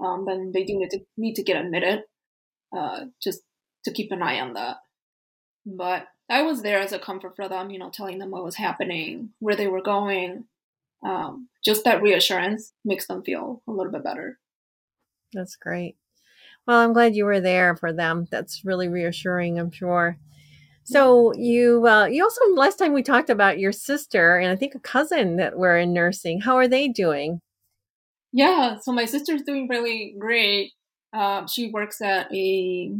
Um, 0.00 0.24
then 0.26 0.52
they 0.52 0.64
do 0.64 0.78
need 0.78 0.90
to 0.90 1.00
need 1.16 1.34
to 1.34 1.42
get 1.42 1.62
admitted, 1.62 2.02
uh, 2.76 3.06
just 3.22 3.40
to 3.84 3.92
keep 3.92 4.10
an 4.12 4.22
eye 4.22 4.40
on 4.40 4.54
that. 4.54 4.78
But 5.66 6.06
I 6.28 6.42
was 6.42 6.62
there 6.62 6.80
as 6.80 6.92
a 6.92 6.98
comfort 6.98 7.36
for 7.36 7.48
them, 7.48 7.70
you 7.70 7.78
know, 7.78 7.90
telling 7.90 8.18
them 8.18 8.30
what 8.30 8.44
was 8.44 8.56
happening, 8.56 9.30
where 9.38 9.56
they 9.56 9.68
were 9.68 9.82
going. 9.82 10.44
Um, 11.04 11.48
just 11.64 11.84
that 11.84 12.02
reassurance 12.02 12.72
makes 12.84 13.06
them 13.06 13.22
feel 13.22 13.62
a 13.68 13.72
little 13.72 13.92
bit 13.92 14.04
better. 14.04 14.38
That's 15.32 15.56
great. 15.56 15.96
Well, 16.66 16.78
I'm 16.78 16.94
glad 16.94 17.14
you 17.14 17.26
were 17.26 17.40
there 17.40 17.76
for 17.76 17.92
them. 17.92 18.26
That's 18.30 18.64
really 18.64 18.88
reassuring, 18.88 19.58
I'm 19.58 19.70
sure. 19.70 20.18
So 20.84 21.34
you 21.34 21.86
uh, 21.86 22.06
you 22.06 22.22
also 22.22 22.40
last 22.54 22.76
time 22.76 22.92
we 22.92 23.02
talked 23.02 23.30
about 23.30 23.58
your 23.58 23.72
sister 23.72 24.38
and 24.38 24.50
I 24.50 24.56
think 24.56 24.74
a 24.74 24.80
cousin 24.80 25.36
that 25.36 25.56
were 25.56 25.78
in 25.78 25.94
nursing. 25.94 26.40
How 26.40 26.56
are 26.56 26.68
they 26.68 26.88
doing? 26.88 27.40
Yeah, 28.36 28.78
so 28.80 28.90
my 28.90 29.04
sister's 29.04 29.42
doing 29.42 29.68
really 29.68 30.16
great. 30.18 30.72
Uh, 31.16 31.46
she 31.46 31.70
works 31.70 32.00
at 32.00 32.26
a 32.34 32.92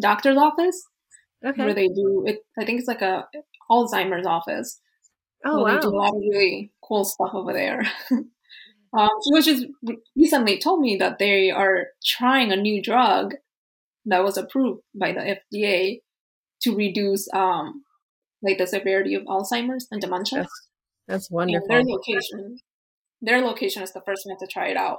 doctor's 0.00 0.36
office 0.36 0.80
okay. 1.44 1.64
where 1.64 1.74
they 1.74 1.88
do 1.88 2.22
it. 2.26 2.38
I 2.56 2.64
think 2.64 2.78
it's 2.78 2.86
like 2.88 3.02
a 3.02 3.26
Alzheimer's 3.68 4.26
office. 4.26 4.80
Oh 5.44 5.64
wow! 5.64 5.74
They 5.74 5.80
do 5.80 5.88
a 5.88 5.90
lot 5.90 6.14
of 6.14 6.20
really 6.20 6.72
cool 6.80 7.04
stuff 7.04 7.30
over 7.34 7.52
there. 7.52 7.82
Um, 8.94 9.08
she 9.24 9.32
was 9.32 9.46
just 9.46 9.66
recently 10.14 10.58
told 10.58 10.80
me 10.80 10.96
that 10.96 11.18
they 11.18 11.50
are 11.50 11.86
trying 12.04 12.52
a 12.52 12.56
new 12.56 12.82
drug 12.82 13.34
that 14.04 14.22
was 14.22 14.36
approved 14.36 14.82
by 14.94 15.12
the 15.12 15.38
FDA 15.54 16.00
to 16.62 16.76
reduce 16.76 17.26
um, 17.32 17.84
like 18.42 18.58
the 18.58 18.66
severity 18.66 19.14
of 19.14 19.22
Alzheimer's 19.22 19.86
and 19.90 20.00
dementia. 20.00 20.40
That's, 20.40 20.68
that's 21.08 21.30
wonderful. 21.30 21.66
And 21.70 21.88
their 21.88 21.94
location, 21.94 22.58
their 23.22 23.40
location 23.40 23.82
is 23.82 23.92
the 23.92 24.02
first 24.04 24.26
one 24.26 24.36
to 24.38 24.46
try 24.46 24.68
it 24.68 24.76
out. 24.76 24.98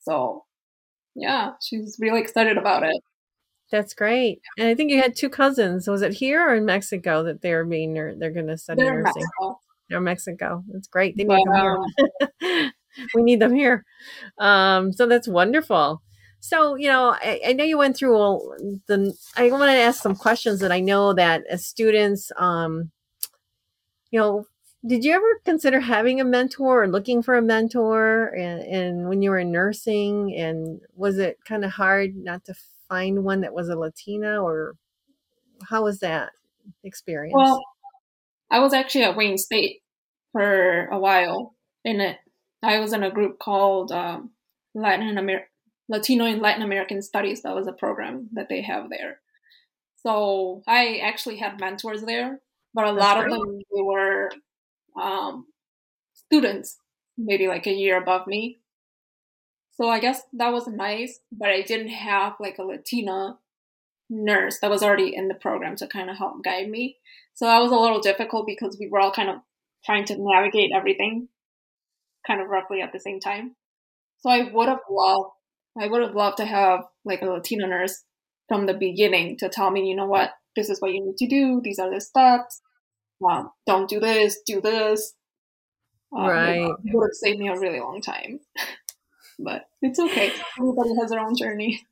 So, 0.00 0.44
yeah, 1.14 1.52
she's 1.60 1.98
really 2.00 2.20
excited 2.20 2.56
about 2.56 2.82
it. 2.82 3.02
That's 3.70 3.94
great. 3.94 4.40
And 4.58 4.66
I 4.66 4.74
think 4.74 4.90
you 4.90 5.00
had 5.00 5.14
two 5.14 5.28
cousins. 5.28 5.86
Was 5.86 6.02
it 6.02 6.14
here 6.14 6.42
or 6.48 6.56
in 6.56 6.64
Mexico 6.64 7.22
that 7.22 7.40
they're 7.40 7.64
being 7.64 7.94
they're 7.94 8.32
going 8.32 8.48
to 8.48 8.58
study 8.58 8.82
they're 8.82 9.02
nursing? 9.02 9.22
Mexico. 9.22 9.60
They're 9.88 10.00
Mexico. 10.00 10.64
That's 10.68 10.88
great. 10.88 11.16
They 11.16 11.24
need 11.24 11.44
them 11.46 11.54
here. 11.54 11.78
Um, 12.42 12.72
we 13.14 13.22
need 13.22 13.40
them 13.40 13.54
here. 13.54 13.84
Um, 14.38 14.92
so 14.92 15.06
that's 15.06 15.28
wonderful. 15.28 16.02
So, 16.40 16.74
you 16.74 16.88
know, 16.88 17.14
I, 17.20 17.40
I 17.48 17.52
know 17.52 17.64
you 17.64 17.78
went 17.78 17.96
through 17.96 18.16
all 18.16 18.56
the, 18.88 19.14
I 19.36 19.50
want 19.50 19.64
to 19.64 19.72
ask 19.72 20.02
some 20.02 20.16
questions 20.16 20.60
that 20.60 20.72
I 20.72 20.80
know 20.80 21.12
that 21.12 21.42
as 21.48 21.66
students, 21.66 22.32
um, 22.36 22.90
you 24.10 24.18
know, 24.18 24.46
did 24.86 25.04
you 25.04 25.12
ever 25.12 25.40
consider 25.44 25.80
having 25.80 26.20
a 26.20 26.24
mentor 26.24 26.84
or 26.84 26.88
looking 26.88 27.22
for 27.22 27.36
a 27.36 27.42
mentor 27.42 28.28
and, 28.28 28.62
and 28.62 29.08
when 29.08 29.20
you 29.20 29.30
were 29.30 29.38
in 29.38 29.52
nursing 29.52 30.34
and 30.36 30.80
was 30.94 31.18
it 31.18 31.38
kind 31.44 31.64
of 31.64 31.72
hard 31.72 32.16
not 32.16 32.44
to 32.46 32.54
find 32.88 33.22
one 33.22 33.42
that 33.42 33.52
was 33.52 33.68
a 33.68 33.76
Latina 33.76 34.42
or 34.42 34.76
how 35.68 35.84
was 35.84 36.00
that 36.00 36.30
experience? 36.82 37.34
Well, 37.36 37.62
I 38.50 38.60
was 38.60 38.72
actually 38.72 39.04
at 39.04 39.16
Wayne 39.16 39.36
State 39.36 39.82
for 40.32 40.86
a 40.86 40.98
while 40.98 41.54
and 41.84 42.00
it 42.00 42.16
I 42.62 42.78
was 42.78 42.92
in 42.92 43.02
a 43.02 43.10
group 43.10 43.38
called 43.38 43.90
um, 43.92 44.30
Latin 44.74 45.16
Amer- 45.16 45.48
Latino 45.88 46.24
and 46.24 46.42
Latin 46.42 46.62
American 46.62 47.00
Studies. 47.02 47.42
That 47.42 47.54
was 47.54 47.66
a 47.66 47.72
program 47.72 48.28
that 48.32 48.48
they 48.48 48.62
have 48.62 48.90
there. 48.90 49.20
So 50.02 50.62
I 50.66 51.00
actually 51.02 51.36
had 51.36 51.60
mentors 51.60 52.02
there, 52.02 52.40
but 52.74 52.84
a 52.84 52.94
That's 52.94 53.00
lot 53.00 53.20
great. 53.22 53.32
of 53.32 53.38
them 53.38 53.58
they 53.74 53.82
were 53.82 54.30
um, 55.00 55.46
students, 56.12 56.78
maybe 57.16 57.48
like 57.48 57.66
a 57.66 57.72
year 57.72 57.96
above 57.96 58.26
me. 58.26 58.60
So 59.72 59.88
I 59.88 59.98
guess 59.98 60.22
that 60.34 60.52
was 60.52 60.66
nice, 60.66 61.20
but 61.32 61.48
I 61.48 61.62
didn't 61.62 61.88
have 61.88 62.34
like 62.38 62.58
a 62.58 62.62
Latina 62.62 63.38
nurse 64.10 64.58
that 64.60 64.70
was 64.70 64.82
already 64.82 65.14
in 65.14 65.28
the 65.28 65.34
program 65.34 65.76
to 65.76 65.86
kind 65.86 66.10
of 66.10 66.18
help 66.18 66.44
guide 66.44 66.68
me. 66.68 66.98
So 67.34 67.46
that 67.46 67.60
was 67.60 67.70
a 67.70 67.76
little 67.76 68.00
difficult 68.00 68.46
because 68.46 68.76
we 68.78 68.88
were 68.88 69.00
all 69.00 69.12
kind 69.12 69.30
of 69.30 69.36
trying 69.84 70.04
to 70.06 70.16
navigate 70.18 70.72
everything 70.74 71.28
kind 72.26 72.40
of 72.40 72.48
roughly 72.48 72.82
at 72.82 72.92
the 72.92 73.00
same 73.00 73.20
time. 73.20 73.56
So 74.18 74.28
I 74.28 74.50
would 74.52 74.68
have 74.68 74.80
loved, 74.90 75.30
I 75.80 75.86
would 75.86 76.02
have 76.02 76.14
loved 76.14 76.36
to 76.38 76.44
have 76.44 76.80
like 77.04 77.22
a 77.22 77.26
Latina 77.26 77.66
nurse 77.66 78.04
from 78.48 78.66
the 78.66 78.74
beginning 78.74 79.38
to 79.38 79.48
tell 79.48 79.70
me, 79.70 79.88
you 79.88 79.96
know 79.96 80.06
what, 80.06 80.32
this 80.56 80.68
is 80.68 80.80
what 80.80 80.92
you 80.92 81.02
need 81.02 81.16
to 81.16 81.26
do. 81.26 81.60
These 81.62 81.78
are 81.78 81.92
the 81.92 82.00
steps. 82.00 82.60
Um, 83.28 83.50
don't 83.66 83.88
do 83.88 84.00
this, 84.00 84.40
do 84.46 84.60
this. 84.60 85.14
Um, 86.16 86.26
right. 86.26 86.70
It 86.84 86.94
would 86.94 87.08
have 87.08 87.14
saved 87.14 87.38
me 87.38 87.48
a 87.48 87.58
really 87.58 87.80
long 87.80 88.00
time. 88.00 88.40
but 89.38 89.66
it's 89.82 89.98
okay. 89.98 90.32
Everybody 90.58 90.94
has 91.00 91.10
their 91.10 91.20
own 91.20 91.36
journey. 91.36 91.86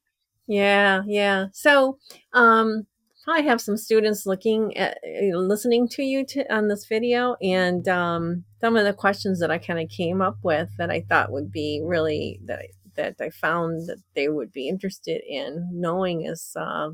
Yeah, 0.47 1.03
yeah. 1.07 1.47
So, 1.53 1.99
um, 2.33 2.87
I 3.29 3.41
have 3.43 3.61
some 3.61 3.77
students 3.77 4.25
looking 4.25 4.75
at 4.79 4.99
listening 5.05 5.87
to 5.89 6.03
you 6.03 6.25
to, 6.27 6.55
on 6.55 6.69
this 6.69 6.87
video, 6.87 7.37
and 7.43 7.87
um, 7.87 8.45
some 8.61 8.75
of 8.75 8.87
the 8.87 8.95
questions 8.95 9.39
that 9.41 9.51
I 9.51 9.59
kind 9.59 9.79
of 9.79 9.91
came 9.91 10.23
up 10.23 10.39
with 10.43 10.71
that 10.79 10.91
I 10.91 11.03
thought 11.03 11.31
would 11.31 11.53
be 11.53 11.83
really 11.85 12.41
that 12.47 12.61
I, 12.61 12.69
that 12.97 13.17
I 13.21 13.29
found 13.29 13.87
that 13.89 13.99
they 14.15 14.29
would 14.29 14.51
be 14.51 14.69
interested 14.69 15.21
in 15.29 15.69
knowing 15.73 16.25
is 16.25 16.57
uh, 16.57 16.91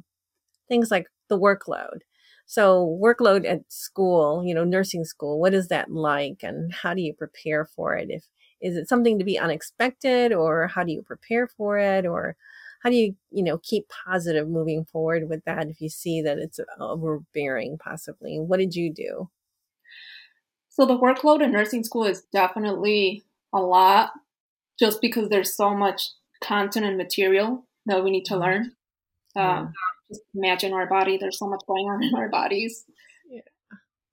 things 0.68 0.90
like 0.90 1.06
the 1.28 1.38
workload. 1.38 2.00
So 2.46 2.98
workload 3.02 3.48
at 3.48 3.60
school, 3.68 4.44
you 4.44 4.54
know, 4.54 4.64
nursing 4.64 5.04
school, 5.04 5.40
what 5.40 5.54
is 5.54 5.68
that 5.68 5.90
like, 5.90 6.42
and 6.42 6.72
how 6.72 6.94
do 6.94 7.00
you 7.00 7.14
prepare 7.14 7.64
for 7.64 7.96
it? 7.96 8.08
If 8.10 8.24
is 8.60 8.76
it 8.76 8.88
something 8.88 9.18
to 9.18 9.24
be 9.24 9.38
unexpected, 9.38 10.32
or 10.32 10.68
how 10.68 10.84
do 10.84 10.92
you 10.92 11.02
prepare 11.02 11.46
for 11.46 11.78
it, 11.78 12.06
or 12.06 12.36
how 12.82 12.90
do 12.90 12.96
you 12.96 13.16
you 13.30 13.42
know 13.42 13.58
keep 13.58 13.86
positive 14.06 14.48
moving 14.48 14.84
forward 14.84 15.28
with 15.28 15.44
that 15.44 15.68
if 15.68 15.80
you 15.80 15.88
see 15.88 16.22
that 16.22 16.38
it's 16.38 16.60
overbearing 16.78 17.78
possibly? 17.78 18.38
What 18.38 18.58
did 18.58 18.74
you 18.74 18.92
do? 18.92 19.30
So 20.68 20.86
the 20.86 20.98
workload 20.98 21.42
in 21.42 21.52
nursing 21.52 21.84
school 21.84 22.04
is 22.04 22.24
definitely 22.32 23.24
a 23.52 23.60
lot 23.60 24.10
just 24.78 25.00
because 25.00 25.28
there's 25.28 25.56
so 25.56 25.74
much 25.74 26.10
content 26.42 26.84
and 26.84 26.96
material 26.96 27.64
that 27.86 28.02
we 28.02 28.10
need 28.10 28.24
to 28.24 28.36
learn. 28.36 28.72
Um, 29.36 29.72
just 30.08 30.22
imagine 30.34 30.72
our 30.72 30.86
body. 30.86 31.16
There's 31.16 31.38
so 31.38 31.48
much 31.48 31.62
going 31.66 31.86
on 31.86 32.02
in 32.04 32.14
our 32.14 32.28
bodies. 32.28 32.84
Yeah. 33.30 33.40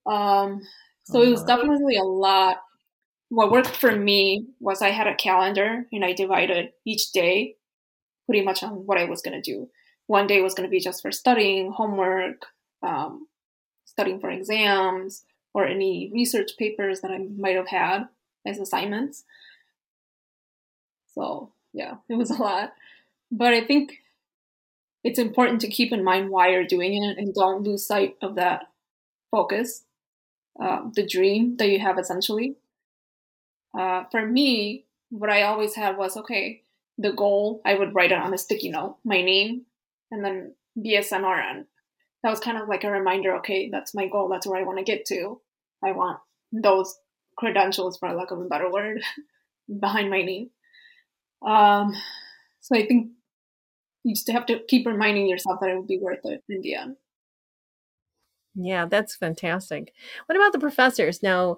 Um, 0.06 0.62
so 1.04 1.22
it 1.22 1.30
was 1.30 1.44
definitely 1.44 1.98
a 1.98 2.04
lot. 2.04 2.58
What 3.30 3.52
worked 3.52 3.76
for 3.76 3.96
me 3.96 4.48
was 4.60 4.82
I 4.82 4.90
had 4.90 5.08
a 5.08 5.16
calendar 5.16 5.86
and 5.92 6.04
I 6.04 6.14
divided 6.14 6.72
each 6.86 7.12
day 7.12 7.56
pretty 8.26 8.44
much 8.44 8.64
on 8.64 8.86
what 8.86 8.98
I 8.98 9.06
was 9.06 9.22
going 9.22 9.42
to 9.42 9.52
do. 9.52 9.70
One 10.08 10.28
day 10.28 10.42
was 10.42 10.54
going 10.54 10.68
to 10.68 10.72
be 10.72 10.80
just 10.80 11.02
for 11.02 11.12
studying, 11.12 11.72
homework, 11.72 12.46
um, 12.84 13.28
studying 13.86 14.20
for 14.20 14.30
exams, 14.30 15.24
or 15.54 15.66
any 15.66 16.12
research 16.14 16.52
papers 16.58 17.02
that 17.02 17.12
I 17.12 17.20
might 17.38 17.56
have 17.56 17.68
had 17.68 18.04
as 18.46 18.60
assignments. 18.60 19.24
So, 21.14 21.52
yeah, 21.74 21.96
it 22.10 22.16
was 22.16 22.32
a 22.32 22.36
lot. 22.36 22.74
But 23.32 23.54
I 23.54 23.66
think 23.66 23.98
it's 25.04 25.20
important 25.20 25.62
to 25.62 25.70
keep 25.70 25.92
in 25.92 26.04
mind 26.04 26.30
why 26.30 26.50
you're 26.50 26.66
doing 26.66 27.04
it 27.04 27.18
and 27.18 27.34
don't 27.34 27.64
lose 27.64 27.86
sight 27.86 28.16
of 28.22 28.36
that 28.36 28.64
focus, 29.32 29.84
uh, 30.62 30.82
the 30.94 31.06
dream 31.06 31.58
that 31.58 31.70
you 31.70 31.80
have 31.80 31.98
essentially. 31.98 32.56
Uh, 33.78 34.04
for 34.12 34.26
me, 34.26 34.86
what 35.10 35.30
I 35.30 35.44
always 35.44 35.76
had 35.76 35.98
was 35.98 36.18
okay, 36.18 36.64
the 36.98 37.12
goal, 37.12 37.62
I 37.66 37.74
would 37.74 37.96
write 37.96 38.12
it 38.12 38.18
on 38.18 38.34
a 38.34 38.38
sticky 38.38 38.70
note, 38.70 38.98
my 39.04 39.22
name, 39.22 39.64
and 40.12 40.24
then 40.24 40.56
BSNRN. 40.78 41.66
That 42.24 42.30
was 42.30 42.40
kind 42.40 42.58
of 42.58 42.68
like 42.68 42.84
a 42.84 42.92
reminder 42.92 43.36
okay, 43.38 43.70
that's 43.72 43.96
my 43.96 44.08
goal, 44.08 44.30
that's 44.30 44.46
where 44.46 44.60
I 44.60 44.64
want 44.64 44.78
to 44.78 44.84
get 44.84 45.06
to. 45.08 45.42
I 45.84 45.94
want 45.94 46.20
those 46.52 46.96
credentials, 47.38 47.98
for 47.98 48.14
lack 48.14 48.32
of 48.32 48.40
a 48.40 48.46
better 48.46 48.72
word, 48.72 49.02
behind 49.80 50.10
my 50.10 50.22
name. 50.22 50.52
Um, 51.46 51.94
so 52.60 52.76
I 52.76 52.86
think 52.86 53.12
you 54.04 54.16
just 54.16 54.30
have 54.32 54.46
to 54.48 54.60
keep 54.68 54.86
reminding 54.86 55.28
yourself 55.28 55.60
that 55.62 55.70
it 55.70 55.76
will 55.76 55.86
be 55.86 56.00
worth 56.00 56.22
it 56.24 56.44
in 56.50 56.62
the 56.62 56.76
end. 56.76 56.96
Yeah, 58.56 58.86
that's 58.86 59.16
fantastic. 59.16 59.94
What 60.26 60.36
about 60.36 60.52
the 60.52 60.60
professors? 60.60 61.24
Now, 61.24 61.58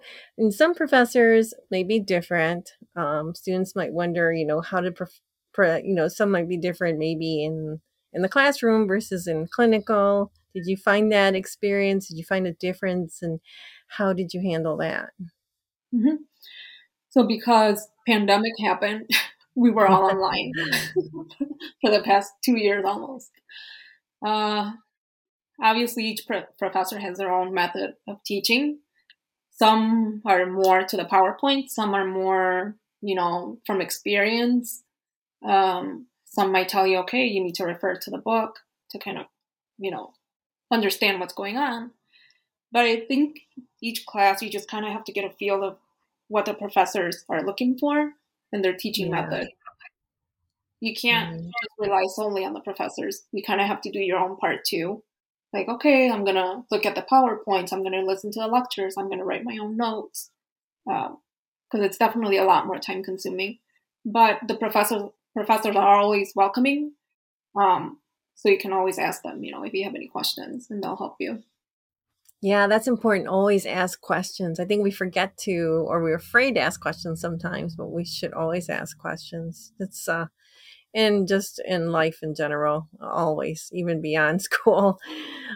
some 0.52 0.76
professors 0.76 1.54
may 1.72 1.84
be 1.84 2.00
different. 2.00 2.72
Um, 2.96 3.34
students 3.34 3.76
might 3.76 3.94
wonder, 3.94 4.32
you 4.32 4.46
know, 4.46 4.62
how 4.62 4.80
to, 4.80 4.92
pref- 4.92 5.22
pre- 5.54 5.84
you 5.84 5.96
know, 5.96 6.08
some 6.08 6.30
might 6.30 6.48
be 6.48 6.58
different, 6.58 7.00
maybe 7.00 7.44
in 7.44 7.82
in 8.14 8.22
the 8.22 8.30
classroom 8.30 8.88
versus 8.88 9.26
in 9.26 9.48
clinical. 9.48 10.32
Did 10.54 10.68
you 10.68 10.78
find 10.78 11.12
that 11.12 11.34
experience? 11.34 12.08
Did 12.08 12.20
you 12.20 12.24
find 12.24 12.46
a 12.46 12.54
difference, 12.54 13.24
and 13.24 13.40
how 13.88 14.14
did 14.14 14.34
you 14.34 14.42
handle 14.42 14.78
that? 14.78 15.10
Mm-hmm. 15.94 16.18
So, 17.10 17.24
because 17.24 17.88
pandemic 18.08 18.54
happened, 18.64 19.10
we 19.56 19.72
were 19.72 19.88
all 19.88 20.06
online 20.12 20.52
for 21.84 21.92
the 21.92 22.02
past 22.02 22.32
two 22.44 22.58
years 22.58 22.86
almost. 22.86 23.30
Uh, 24.25 24.72
obviously, 25.62 26.06
each 26.06 26.25
pro- 26.25 26.46
professor 26.58 26.98
has 26.98 27.18
their 27.18 27.32
own 27.32 27.54
method 27.54 27.96
of 28.08 28.24
teaching. 28.24 28.80
Some 29.52 30.22
are 30.25 30.46
more 30.46 30.84
to 30.84 30.98
the 30.98 31.04
PowerPoint, 31.04 31.70
some 31.70 31.94
are 31.94 32.06
more, 32.06 32.75
you 33.02 33.16
know, 33.16 33.60
from 33.66 33.82
experience. 33.82 34.84
Um, 35.46 36.08
some 36.25 36.52
might 36.52 36.70
tell 36.70 36.88
you, 36.88 36.98
okay, 37.00 37.25
you 37.25 37.44
need 37.44 37.56
to 37.56 37.66
refer 37.66 37.96
to 37.96 38.10
the 38.10 38.18
book 38.18 38.60
to 38.92 38.98
kind 38.98 39.18
of, 39.18 39.25
you 39.78 39.92
know, 39.92 40.13
understand 40.72 41.20
what's 41.20 41.34
going 41.34 41.58
on. 41.58 41.92
But 42.72 42.86
I 42.86 43.02
think 43.02 43.42
each 43.82 44.06
class, 44.06 44.42
you 44.42 44.50
just 44.50 44.70
kind 44.70 44.86
of 44.86 44.92
have 44.92 45.04
to 45.04 45.12
get 45.12 45.25
a 45.25 45.30
feel 45.30 45.63
of 45.63 45.78
what 46.30 46.46
the 46.46 46.54
professors 46.54 47.25
are 47.30 47.46
looking 47.46 47.78
for 47.78 48.13
and 48.52 48.63
their 48.63 48.74
teaching 48.74 49.08
yeah. 49.08 49.22
method. 49.22 49.50
You 50.84 50.94
can't 50.94 51.38
mm. 51.38 51.44
just 51.46 51.80
rely 51.80 52.04
solely 52.13 52.44
on 52.44 52.52
the 52.52 52.60
professors. 52.60 53.24
You 53.32 53.42
kind 53.42 53.62
of 53.62 53.68
have 53.68 53.80
to 53.84 53.92
do 53.92 54.02
your 54.02 54.20
own 54.20 54.36
part 54.36 54.66
too. 54.66 55.02
Like, 55.54 55.70
okay, 55.70 56.12
I'm 56.12 56.25
going 56.25 56.36
to 56.36 56.63
look 56.72 56.86
at 56.86 56.94
the 56.94 57.06
PowerPoints. 57.10 57.72
I'm 57.72 57.84
going 57.84 57.94
to 57.94 58.02
listen 58.06 58.34
to 58.34 58.42
the 58.42 58.48
lectures. 58.48 58.96
I'm 58.98 59.08
going 59.08 59.20
to 59.20 59.24
write 59.24 59.46
my 59.46 59.57
own 59.62 59.77
notes. 59.77 60.31
Because 60.86 61.14
um, 61.74 61.84
it's 61.84 61.98
definitely 61.98 62.36
a 62.36 62.44
lot 62.44 62.68
more 62.68 62.79
time 62.79 63.01
consuming. 63.01 63.60
But 64.03 64.40
the 64.46 64.55
professors, 64.55 65.03
professors 65.34 65.77
are 65.77 65.96
always 66.01 66.34
welcoming. 66.36 66.96
Um, 67.57 68.00
so 68.36 68.50
you 68.50 68.57
can 68.57 68.74
always 68.74 69.00
ask 69.00 69.24
them, 69.24 69.42
you 69.42 69.53
know, 69.53 69.64
if 69.64 69.74
you 69.74 69.86
have 69.86 69.96
any 69.96 70.07
questions 70.07 70.68
and 70.70 70.84
they'll 70.84 70.98
help 70.98 71.16
you. 71.18 71.44
Yeah, 72.42 72.68
that's 72.68 72.90
important. 72.90 73.29
Always 73.29 73.66
ask 73.66 74.01
questions. 74.01 74.60
I 74.60 74.66
think 74.66 74.84
we 74.84 74.92
forget 74.92 75.38
to, 75.44 75.86
or 75.88 76.03
we're 76.03 76.16
afraid 76.16 76.55
to 76.55 76.62
ask 76.62 76.81
questions 76.81 77.22
sometimes, 77.22 77.74
but 77.77 77.90
we 77.90 78.03
should 78.03 78.34
always 78.34 78.68
ask 78.68 78.98
questions. 78.98 79.72
It's, 79.79 80.10
uh, 80.10 80.25
and 80.94 81.27
just 81.27 81.62
in 81.66 81.92
life 81.92 82.20
in 82.22 82.36
general, 82.36 82.88
always, 83.01 83.70
even 83.74 84.01
beyond 84.01 84.42
school. 84.50 85.00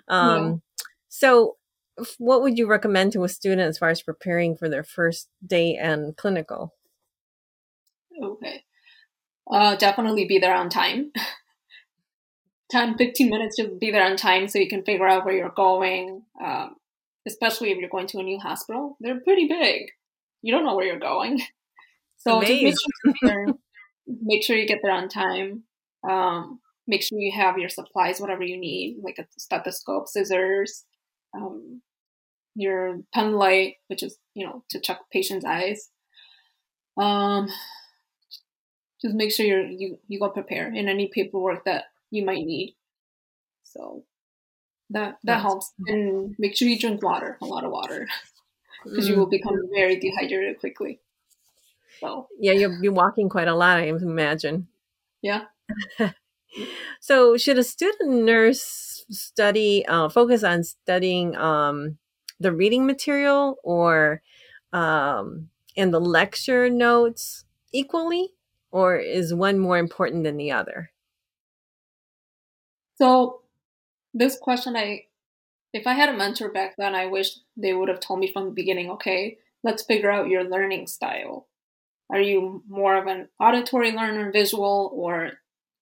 Um, 0.07 0.45
yeah. 0.45 0.83
So, 1.09 1.57
what 2.17 2.41
would 2.41 2.57
you 2.57 2.67
recommend 2.67 3.11
to 3.13 3.23
a 3.23 3.29
student 3.29 3.61
as 3.61 3.79
far 3.79 3.89
as 3.89 4.03
preparing 4.03 4.55
for 4.55 4.69
their 4.69 4.83
first 4.83 5.29
day 5.45 5.75
and 5.75 6.15
clinical? 6.15 6.75
Okay. 8.21 8.63
Uh, 9.49 9.75
definitely 9.75 10.25
be 10.25 10.39
there 10.39 10.55
on 10.55 10.69
time. 10.69 11.11
10, 12.69 12.97
15 12.97 13.29
minutes, 13.29 13.55
to 13.55 13.69
be 13.79 13.91
there 13.91 14.03
on 14.03 14.17
time 14.17 14.47
so 14.47 14.59
you 14.59 14.67
can 14.67 14.83
figure 14.83 15.07
out 15.07 15.25
where 15.25 15.33
you're 15.33 15.49
going. 15.49 16.23
Um, 16.43 16.75
especially 17.27 17.71
if 17.71 17.77
you're 17.77 17.89
going 17.89 18.07
to 18.07 18.19
a 18.19 18.23
new 18.23 18.39
hospital, 18.39 18.97
they're 18.99 19.21
pretty 19.21 19.47
big. 19.47 19.91
You 20.41 20.53
don't 20.53 20.65
know 20.65 20.75
where 20.75 20.85
you're 20.85 20.99
going. 20.99 21.41
So 22.19 22.41
just 22.41 22.83
make 23.05 23.15
sure, 23.23 23.47
make 24.07 24.43
sure 24.43 24.55
you 24.55 24.67
get 24.67 24.79
there 24.81 24.91
on 24.91 25.09
time. 25.09 25.63
Um, 26.09 26.59
make 26.87 27.03
sure 27.03 27.19
you 27.19 27.31
have 27.35 27.57
your 27.57 27.69
supplies, 27.69 28.19
whatever 28.19 28.43
you 28.43 28.57
need, 28.57 28.97
like 29.03 29.17
a 29.19 29.25
stethoscope, 29.37 30.07
scissors, 30.07 30.85
um, 31.35 31.81
your 32.55 33.01
pen 33.13 33.33
light, 33.33 33.75
which 33.87 34.03
is, 34.03 34.17
you 34.33 34.45
know, 34.45 34.63
to 34.69 34.79
check 34.79 34.99
patient's 35.11 35.45
eyes. 35.45 35.89
Um, 36.97 37.49
just 39.01 39.15
make 39.15 39.31
sure 39.31 39.45
you're, 39.45 39.65
you, 39.65 39.99
you 40.07 40.19
go 40.19 40.29
prepare 40.29 40.73
in 40.73 40.87
any 40.87 41.09
paperwork 41.13 41.65
that 41.65 41.85
you 42.09 42.25
might 42.25 42.45
need. 42.45 42.75
So 43.63 44.05
that 44.89 45.17
that 45.25 45.41
helps, 45.41 45.73
and 45.87 46.33
make 46.39 46.55
sure 46.55 46.67
you 46.67 46.79
drink 46.79 47.03
water, 47.03 47.37
a 47.41 47.45
lot 47.45 47.65
of 47.65 47.71
water, 47.71 48.07
because 48.83 49.05
mm. 49.05 49.11
you 49.11 49.17
will 49.17 49.27
become 49.27 49.55
very 49.73 49.99
dehydrated 49.99 50.59
quickly. 50.59 51.01
So 51.99 52.27
yeah, 52.39 52.53
you'll 52.53 52.81
be 52.81 52.89
walking 52.89 53.29
quite 53.29 53.47
a 53.47 53.55
lot, 53.55 53.77
I 53.77 53.87
imagine. 53.87 54.67
Yeah. 55.21 55.45
so, 56.99 57.37
should 57.37 57.57
a 57.57 57.63
student 57.63 58.23
nurse 58.23 59.05
study 59.09 59.85
uh, 59.85 60.09
focus 60.09 60.43
on 60.43 60.63
studying 60.63 61.35
um, 61.35 61.97
the 62.39 62.51
reading 62.51 62.85
material 62.85 63.57
or 63.63 64.21
um, 64.73 65.49
and 65.75 65.93
the 65.93 65.99
lecture 65.99 66.69
notes 66.69 67.45
equally, 67.71 68.29
or 68.71 68.97
is 68.97 69.33
one 69.33 69.59
more 69.59 69.77
important 69.77 70.23
than 70.23 70.37
the 70.37 70.51
other? 70.51 70.91
So 72.97 73.41
this 74.13 74.37
question, 74.37 74.75
I 74.75 75.05
if 75.73 75.85
I 75.85 75.93
had 75.93 76.09
a 76.09 76.17
mentor 76.17 76.51
back 76.51 76.75
then, 76.77 76.95
I 76.95 77.05
wish 77.05 77.37
they 77.55 77.73
would 77.73 77.89
have 77.89 77.99
told 77.99 78.19
me 78.19 78.31
from 78.31 78.45
the 78.45 78.51
beginning. 78.51 78.89
Okay, 78.91 79.37
let's 79.63 79.83
figure 79.83 80.11
out 80.11 80.29
your 80.29 80.43
learning 80.43 80.87
style. 80.87 81.47
Are 82.09 82.19
you 82.19 82.63
more 82.67 82.97
of 82.97 83.07
an 83.07 83.29
auditory 83.39 83.91
learner, 83.91 84.31
visual, 84.31 84.91
or 84.93 85.31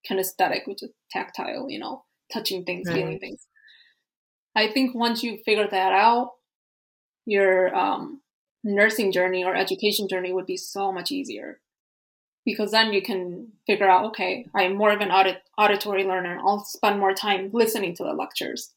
kinesthetic, 0.08 0.66
which 0.66 0.82
is 0.82 0.90
tactile? 1.10 1.66
You 1.68 1.78
know, 1.78 2.04
touching 2.32 2.64
things, 2.64 2.88
right. 2.88 2.96
feeling 2.96 3.18
things. 3.18 3.46
I 4.54 4.72
think 4.72 4.94
once 4.94 5.22
you 5.22 5.38
figure 5.44 5.68
that 5.70 5.92
out, 5.92 6.32
your 7.26 7.74
um, 7.74 8.22
nursing 8.64 9.12
journey 9.12 9.44
or 9.44 9.54
education 9.54 10.08
journey 10.08 10.32
would 10.32 10.46
be 10.46 10.56
so 10.56 10.90
much 10.92 11.12
easier 11.12 11.60
because 12.44 12.70
then 12.70 12.92
you 12.92 13.02
can 13.02 13.48
figure 13.66 13.88
out 13.88 14.06
okay 14.06 14.46
i'm 14.54 14.74
more 14.74 14.90
of 14.90 15.00
an 15.00 15.10
audit, 15.10 15.42
auditory 15.58 16.04
learner 16.04 16.38
i'll 16.44 16.64
spend 16.64 16.98
more 16.98 17.12
time 17.12 17.50
listening 17.52 17.94
to 17.94 18.02
the 18.02 18.12
lectures 18.12 18.72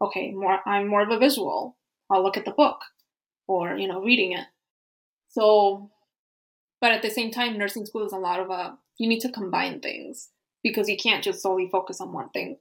okay 0.00 0.30
more 0.30 0.60
i'm 0.66 0.86
more 0.86 1.02
of 1.02 1.10
a 1.10 1.18
visual 1.18 1.76
i'll 2.10 2.22
look 2.22 2.36
at 2.36 2.44
the 2.44 2.50
book 2.52 2.80
or 3.46 3.76
you 3.76 3.86
know 3.86 4.00
reading 4.02 4.32
it 4.32 4.46
so 5.28 5.90
but 6.84 6.92
at 6.92 7.00
the 7.00 7.08
same 7.08 7.30
time 7.30 7.56
nursing 7.56 7.86
school 7.86 8.04
is 8.04 8.12
a 8.12 8.18
lot 8.18 8.38
of 8.38 8.50
a 8.50 8.52
uh, 8.52 8.72
you 8.98 9.08
need 9.08 9.20
to 9.20 9.32
combine 9.32 9.80
things 9.80 10.28
because 10.62 10.86
you 10.86 10.98
can't 10.98 11.24
just 11.24 11.40
solely 11.40 11.66
focus 11.72 11.98
on 11.98 12.12
one 12.12 12.28
thing 12.28 12.58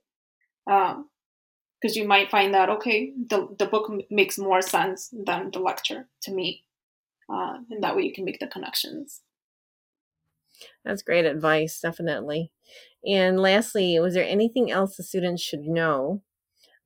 um 0.71 1.09
because 1.75 1.97
you 1.97 2.07
might 2.07 2.31
find 2.31 2.53
that 2.53 2.69
okay 2.69 3.11
the, 3.27 3.53
the 3.59 3.65
book 3.65 3.91
makes 4.09 4.37
more 4.37 4.61
sense 4.61 5.09
than 5.25 5.51
the 5.51 5.59
lecture 5.59 6.07
to 6.21 6.31
me 6.31 6.63
uh, 7.29 7.55
and 7.69 7.83
that 7.83 7.97
way 7.97 8.03
you 8.03 8.13
can 8.13 8.23
make 8.23 8.39
the 8.39 8.47
connections 8.47 9.23
that's 10.85 11.01
great 11.01 11.25
advice, 11.25 11.79
definitely. 11.81 12.51
And 13.05 13.39
lastly, 13.39 13.99
was 13.99 14.13
there 14.13 14.23
anything 14.25 14.69
else 14.69 14.95
the 14.95 15.03
students 15.03 15.41
should 15.41 15.61
know 15.61 16.21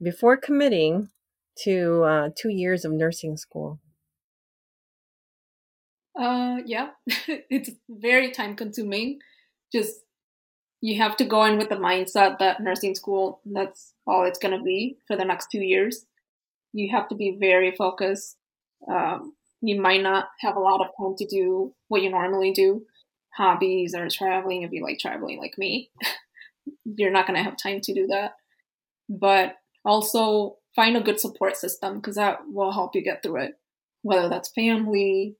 before 0.02 0.38
committing 0.38 1.10
to 1.63 2.04
uh, 2.04 2.30
two 2.36 2.50
years 2.50 2.86
of 2.86 2.93
nursing 2.93 3.36
school? 3.36 3.80
Uh, 6.17 6.58
yeah, 6.65 6.89
it's 7.27 7.69
very 7.89 8.32
time 8.32 8.56
consuming. 8.56 9.19
Just 9.71 9.95
you 10.82 11.01
have 11.01 11.17
to 11.17 11.25
go 11.25 11.43
in 11.45 11.58
with 11.58 11.69
the 11.69 11.75
mindset 11.75 12.39
that 12.39 12.62
nursing 12.62 12.95
school 12.95 13.41
that's 13.45 13.93
all 14.06 14.25
it's 14.25 14.39
going 14.39 14.58
to 14.58 14.63
be 14.63 14.97
for 15.08 15.15
the 15.15 15.25
next 15.25 15.49
two 15.51 15.62
years. 15.62 16.06
You 16.73 16.89
have 16.91 17.08
to 17.10 17.15
be 17.15 17.38
very 17.39 17.71
focused. 17.75 18.38
Um, 18.89 19.34
you 19.62 19.80
might 19.80 20.03
not 20.03 20.30
have 20.41 20.56
a 20.56 20.60
lot 20.60 20.82
of 20.82 20.88
time 20.99 21.15
to 21.17 21.25
do 21.25 21.73
what 21.88 22.01
you 22.01 22.10
normally 22.10 22.51
do, 22.51 22.84
hobbies 23.36 23.95
or 23.95 24.08
traveling 24.10 24.62
if 24.63 24.71
you 24.71 24.84
like 24.84 24.99
traveling 24.99 25.39
like 25.39 25.58
me. 25.58 25.91
You're 26.86 27.12
not 27.12 27.27
going 27.27 27.38
to 27.38 27.43
have 27.43 27.58
time 27.58 27.82
to 27.82 27.93
do 27.93 28.08
that. 28.08 28.34
But 29.10 29.56
also 29.86 30.58
find 30.75 30.95
a 30.97 31.01
good 31.01 31.19
support 31.19 31.58
system 31.58 31.95
because 31.95 32.15
that 32.15 32.39
will 32.47 32.71
help 32.71 32.95
you 32.95 33.03
get 33.03 33.23
through 33.23 33.41
it, 33.41 33.53
whether 34.03 34.30
that's 34.30 34.51
family, 34.53 35.36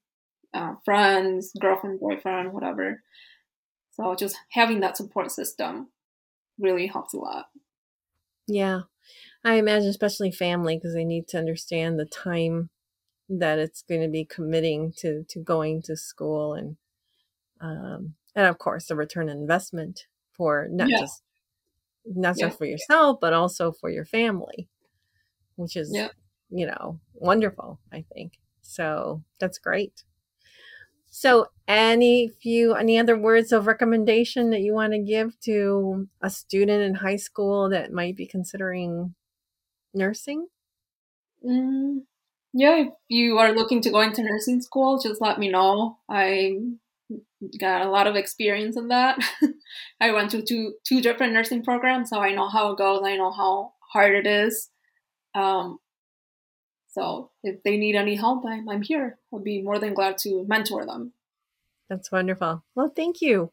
uh, 0.54 0.76
friends, 0.86 1.52
girlfriend, 1.60 2.00
boyfriend, 2.00 2.54
whatever. 2.54 3.02
So 3.92 4.16
just 4.16 4.38
having 4.52 4.80
that 4.82 4.98
support 4.98 5.32
system 5.32 5.90
really 6.60 6.88
helps 6.88 7.14
a 7.14 7.18
lot. 7.18 7.48
Yeah. 8.48 8.82
I 9.44 9.56
imagine 9.56 9.90
especially 9.90 10.32
family 10.32 10.78
because 10.78 10.94
they 10.94 11.06
need 11.06 11.28
to 11.30 11.38
understand 11.38 12.00
the 12.00 12.06
time 12.06 12.70
that 13.30 13.60
it's 13.60 13.82
going 13.82 14.02
to 14.02 14.08
be 14.08 14.26
committing 14.26 14.94
to 14.98 15.24
to 15.30 15.40
going 15.40 15.82
to 15.82 15.98
school 15.98 16.54
and 16.54 16.78
um 17.60 18.14
and 18.36 18.48
of 18.48 18.58
course 18.58 18.88
the 18.88 18.96
return 18.96 19.28
investment 19.28 20.08
for 20.32 20.68
not 20.72 20.90
yeah. 20.90 21.00
just 21.00 21.24
not 22.06 22.36
yeah. 22.38 22.48
just 22.48 22.58
for 22.58 22.66
yourself 22.66 23.18
but 23.20 23.34
also 23.34 23.72
for 23.72 23.90
your 23.90 24.06
family 24.06 24.70
which 25.56 25.76
is 25.76 25.92
yeah. 25.94 26.08
you 26.50 26.66
know 26.66 27.00
wonderful 27.16 27.80
i 27.92 28.06
think 28.14 28.40
so 28.62 29.22
that's 29.40 29.58
great 29.58 30.04
so 31.20 31.48
any 31.68 32.28
few 32.28 32.76
any 32.76 33.00
other 33.00 33.18
words 33.18 33.52
of 33.52 33.66
recommendation 33.66 34.52
that 34.52 34.62
you 34.62 34.72
want 34.72 34.94
to 34.94 35.00
give 35.00 35.40
to 35.40 36.08
a 36.22 36.30
student 36.30 36.84
in 36.84 36.94
high 36.94 37.16
school 37.16 37.70
that 37.70 37.92
might 37.92 38.16
be 38.16 38.28
considering 38.28 39.16
nursing? 39.96 40.46
Mm, 41.44 42.02
yeah 42.54 42.76
if 42.84 42.90
you 43.10 43.40
are 43.40 43.52
looking 43.52 43.82
to 43.82 43.90
go 43.90 44.02
into 44.02 44.22
nursing 44.22 44.62
school 44.62 45.00
just 45.00 45.20
let 45.20 45.40
me 45.40 45.50
know. 45.50 45.98
I 46.08 46.60
got 47.60 47.82
a 47.82 47.90
lot 47.90 48.06
of 48.06 48.16
experience 48.16 48.78
in 48.78 48.90
that. 48.90 49.18
I 50.00 50.12
went 50.12 50.30
to 50.32 50.44
two 50.44 50.76
two 50.84 51.02
different 51.02 51.34
nursing 51.34 51.64
programs 51.64 52.12
so 52.12 52.20
i 52.20 52.32
know 52.32 52.48
how 52.48 52.74
it 52.74 52.78
goes 52.78 53.02
i 53.04 53.16
know 53.16 53.32
how 53.32 53.74
hard 53.92 54.14
it 54.14 54.28
is. 54.28 54.70
Um, 55.34 55.80
so 56.98 57.30
if 57.44 57.62
they 57.64 57.78
need 57.78 57.96
any 57.96 58.16
help, 58.16 58.44
I'm, 58.46 58.68
I'm 58.68 58.82
here. 58.82 59.20
I'll 59.32 59.40
be 59.40 59.62
more 59.62 59.78
than 59.78 59.94
glad 59.94 60.18
to 60.20 60.46
mentor 60.48 60.86
them. 60.86 61.14
That's 61.90 62.12
wonderful. 62.12 62.64
Well, 62.76 62.92
thank 62.96 63.22
you. 63.22 63.52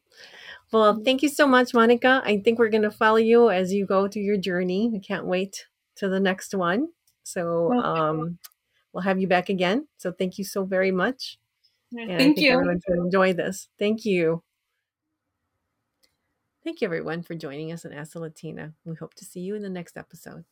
Well, 0.71 0.95
mm-hmm. 0.95 1.03
thank 1.03 1.21
you 1.21 1.29
so 1.29 1.47
much, 1.47 1.73
Monica. 1.73 2.21
I 2.25 2.39
think 2.39 2.59
we're 2.59 2.69
going 2.69 2.81
to 2.83 2.91
follow 2.91 3.17
you 3.17 3.49
as 3.49 3.71
you 3.71 3.85
go 3.85 4.07
through 4.07 4.23
your 4.23 4.37
journey. 4.37 4.91
I 4.95 4.99
can't 4.99 5.25
wait 5.25 5.67
to 5.97 6.09
the 6.09 6.19
next 6.19 6.53
one. 6.53 6.89
So 7.23 7.73
um, 7.73 8.39
we'll 8.91 9.03
have 9.03 9.19
you 9.19 9.27
back 9.27 9.49
again. 9.49 9.87
So 9.97 10.11
thank 10.11 10.37
you 10.37 10.43
so 10.43 10.65
very 10.65 10.91
much. 10.91 11.37
And 11.91 12.19
thank 12.19 12.39
you. 12.39 12.51
Everyone 12.51 12.81
to 12.87 12.93
enjoy 12.93 13.33
this. 13.33 13.69
Thank 13.79 14.05
you. 14.05 14.43
Thank 16.63 16.81
you, 16.81 16.87
everyone, 16.87 17.21
for 17.21 17.35
joining 17.35 17.71
us 17.71 17.85
on 17.85 17.91
the 17.91 18.19
Latina. 18.19 18.73
We 18.85 18.95
hope 18.95 19.13
to 19.15 19.25
see 19.25 19.41
you 19.41 19.53
in 19.53 19.61
the 19.61 19.69
next 19.69 19.97
episode. 19.97 20.45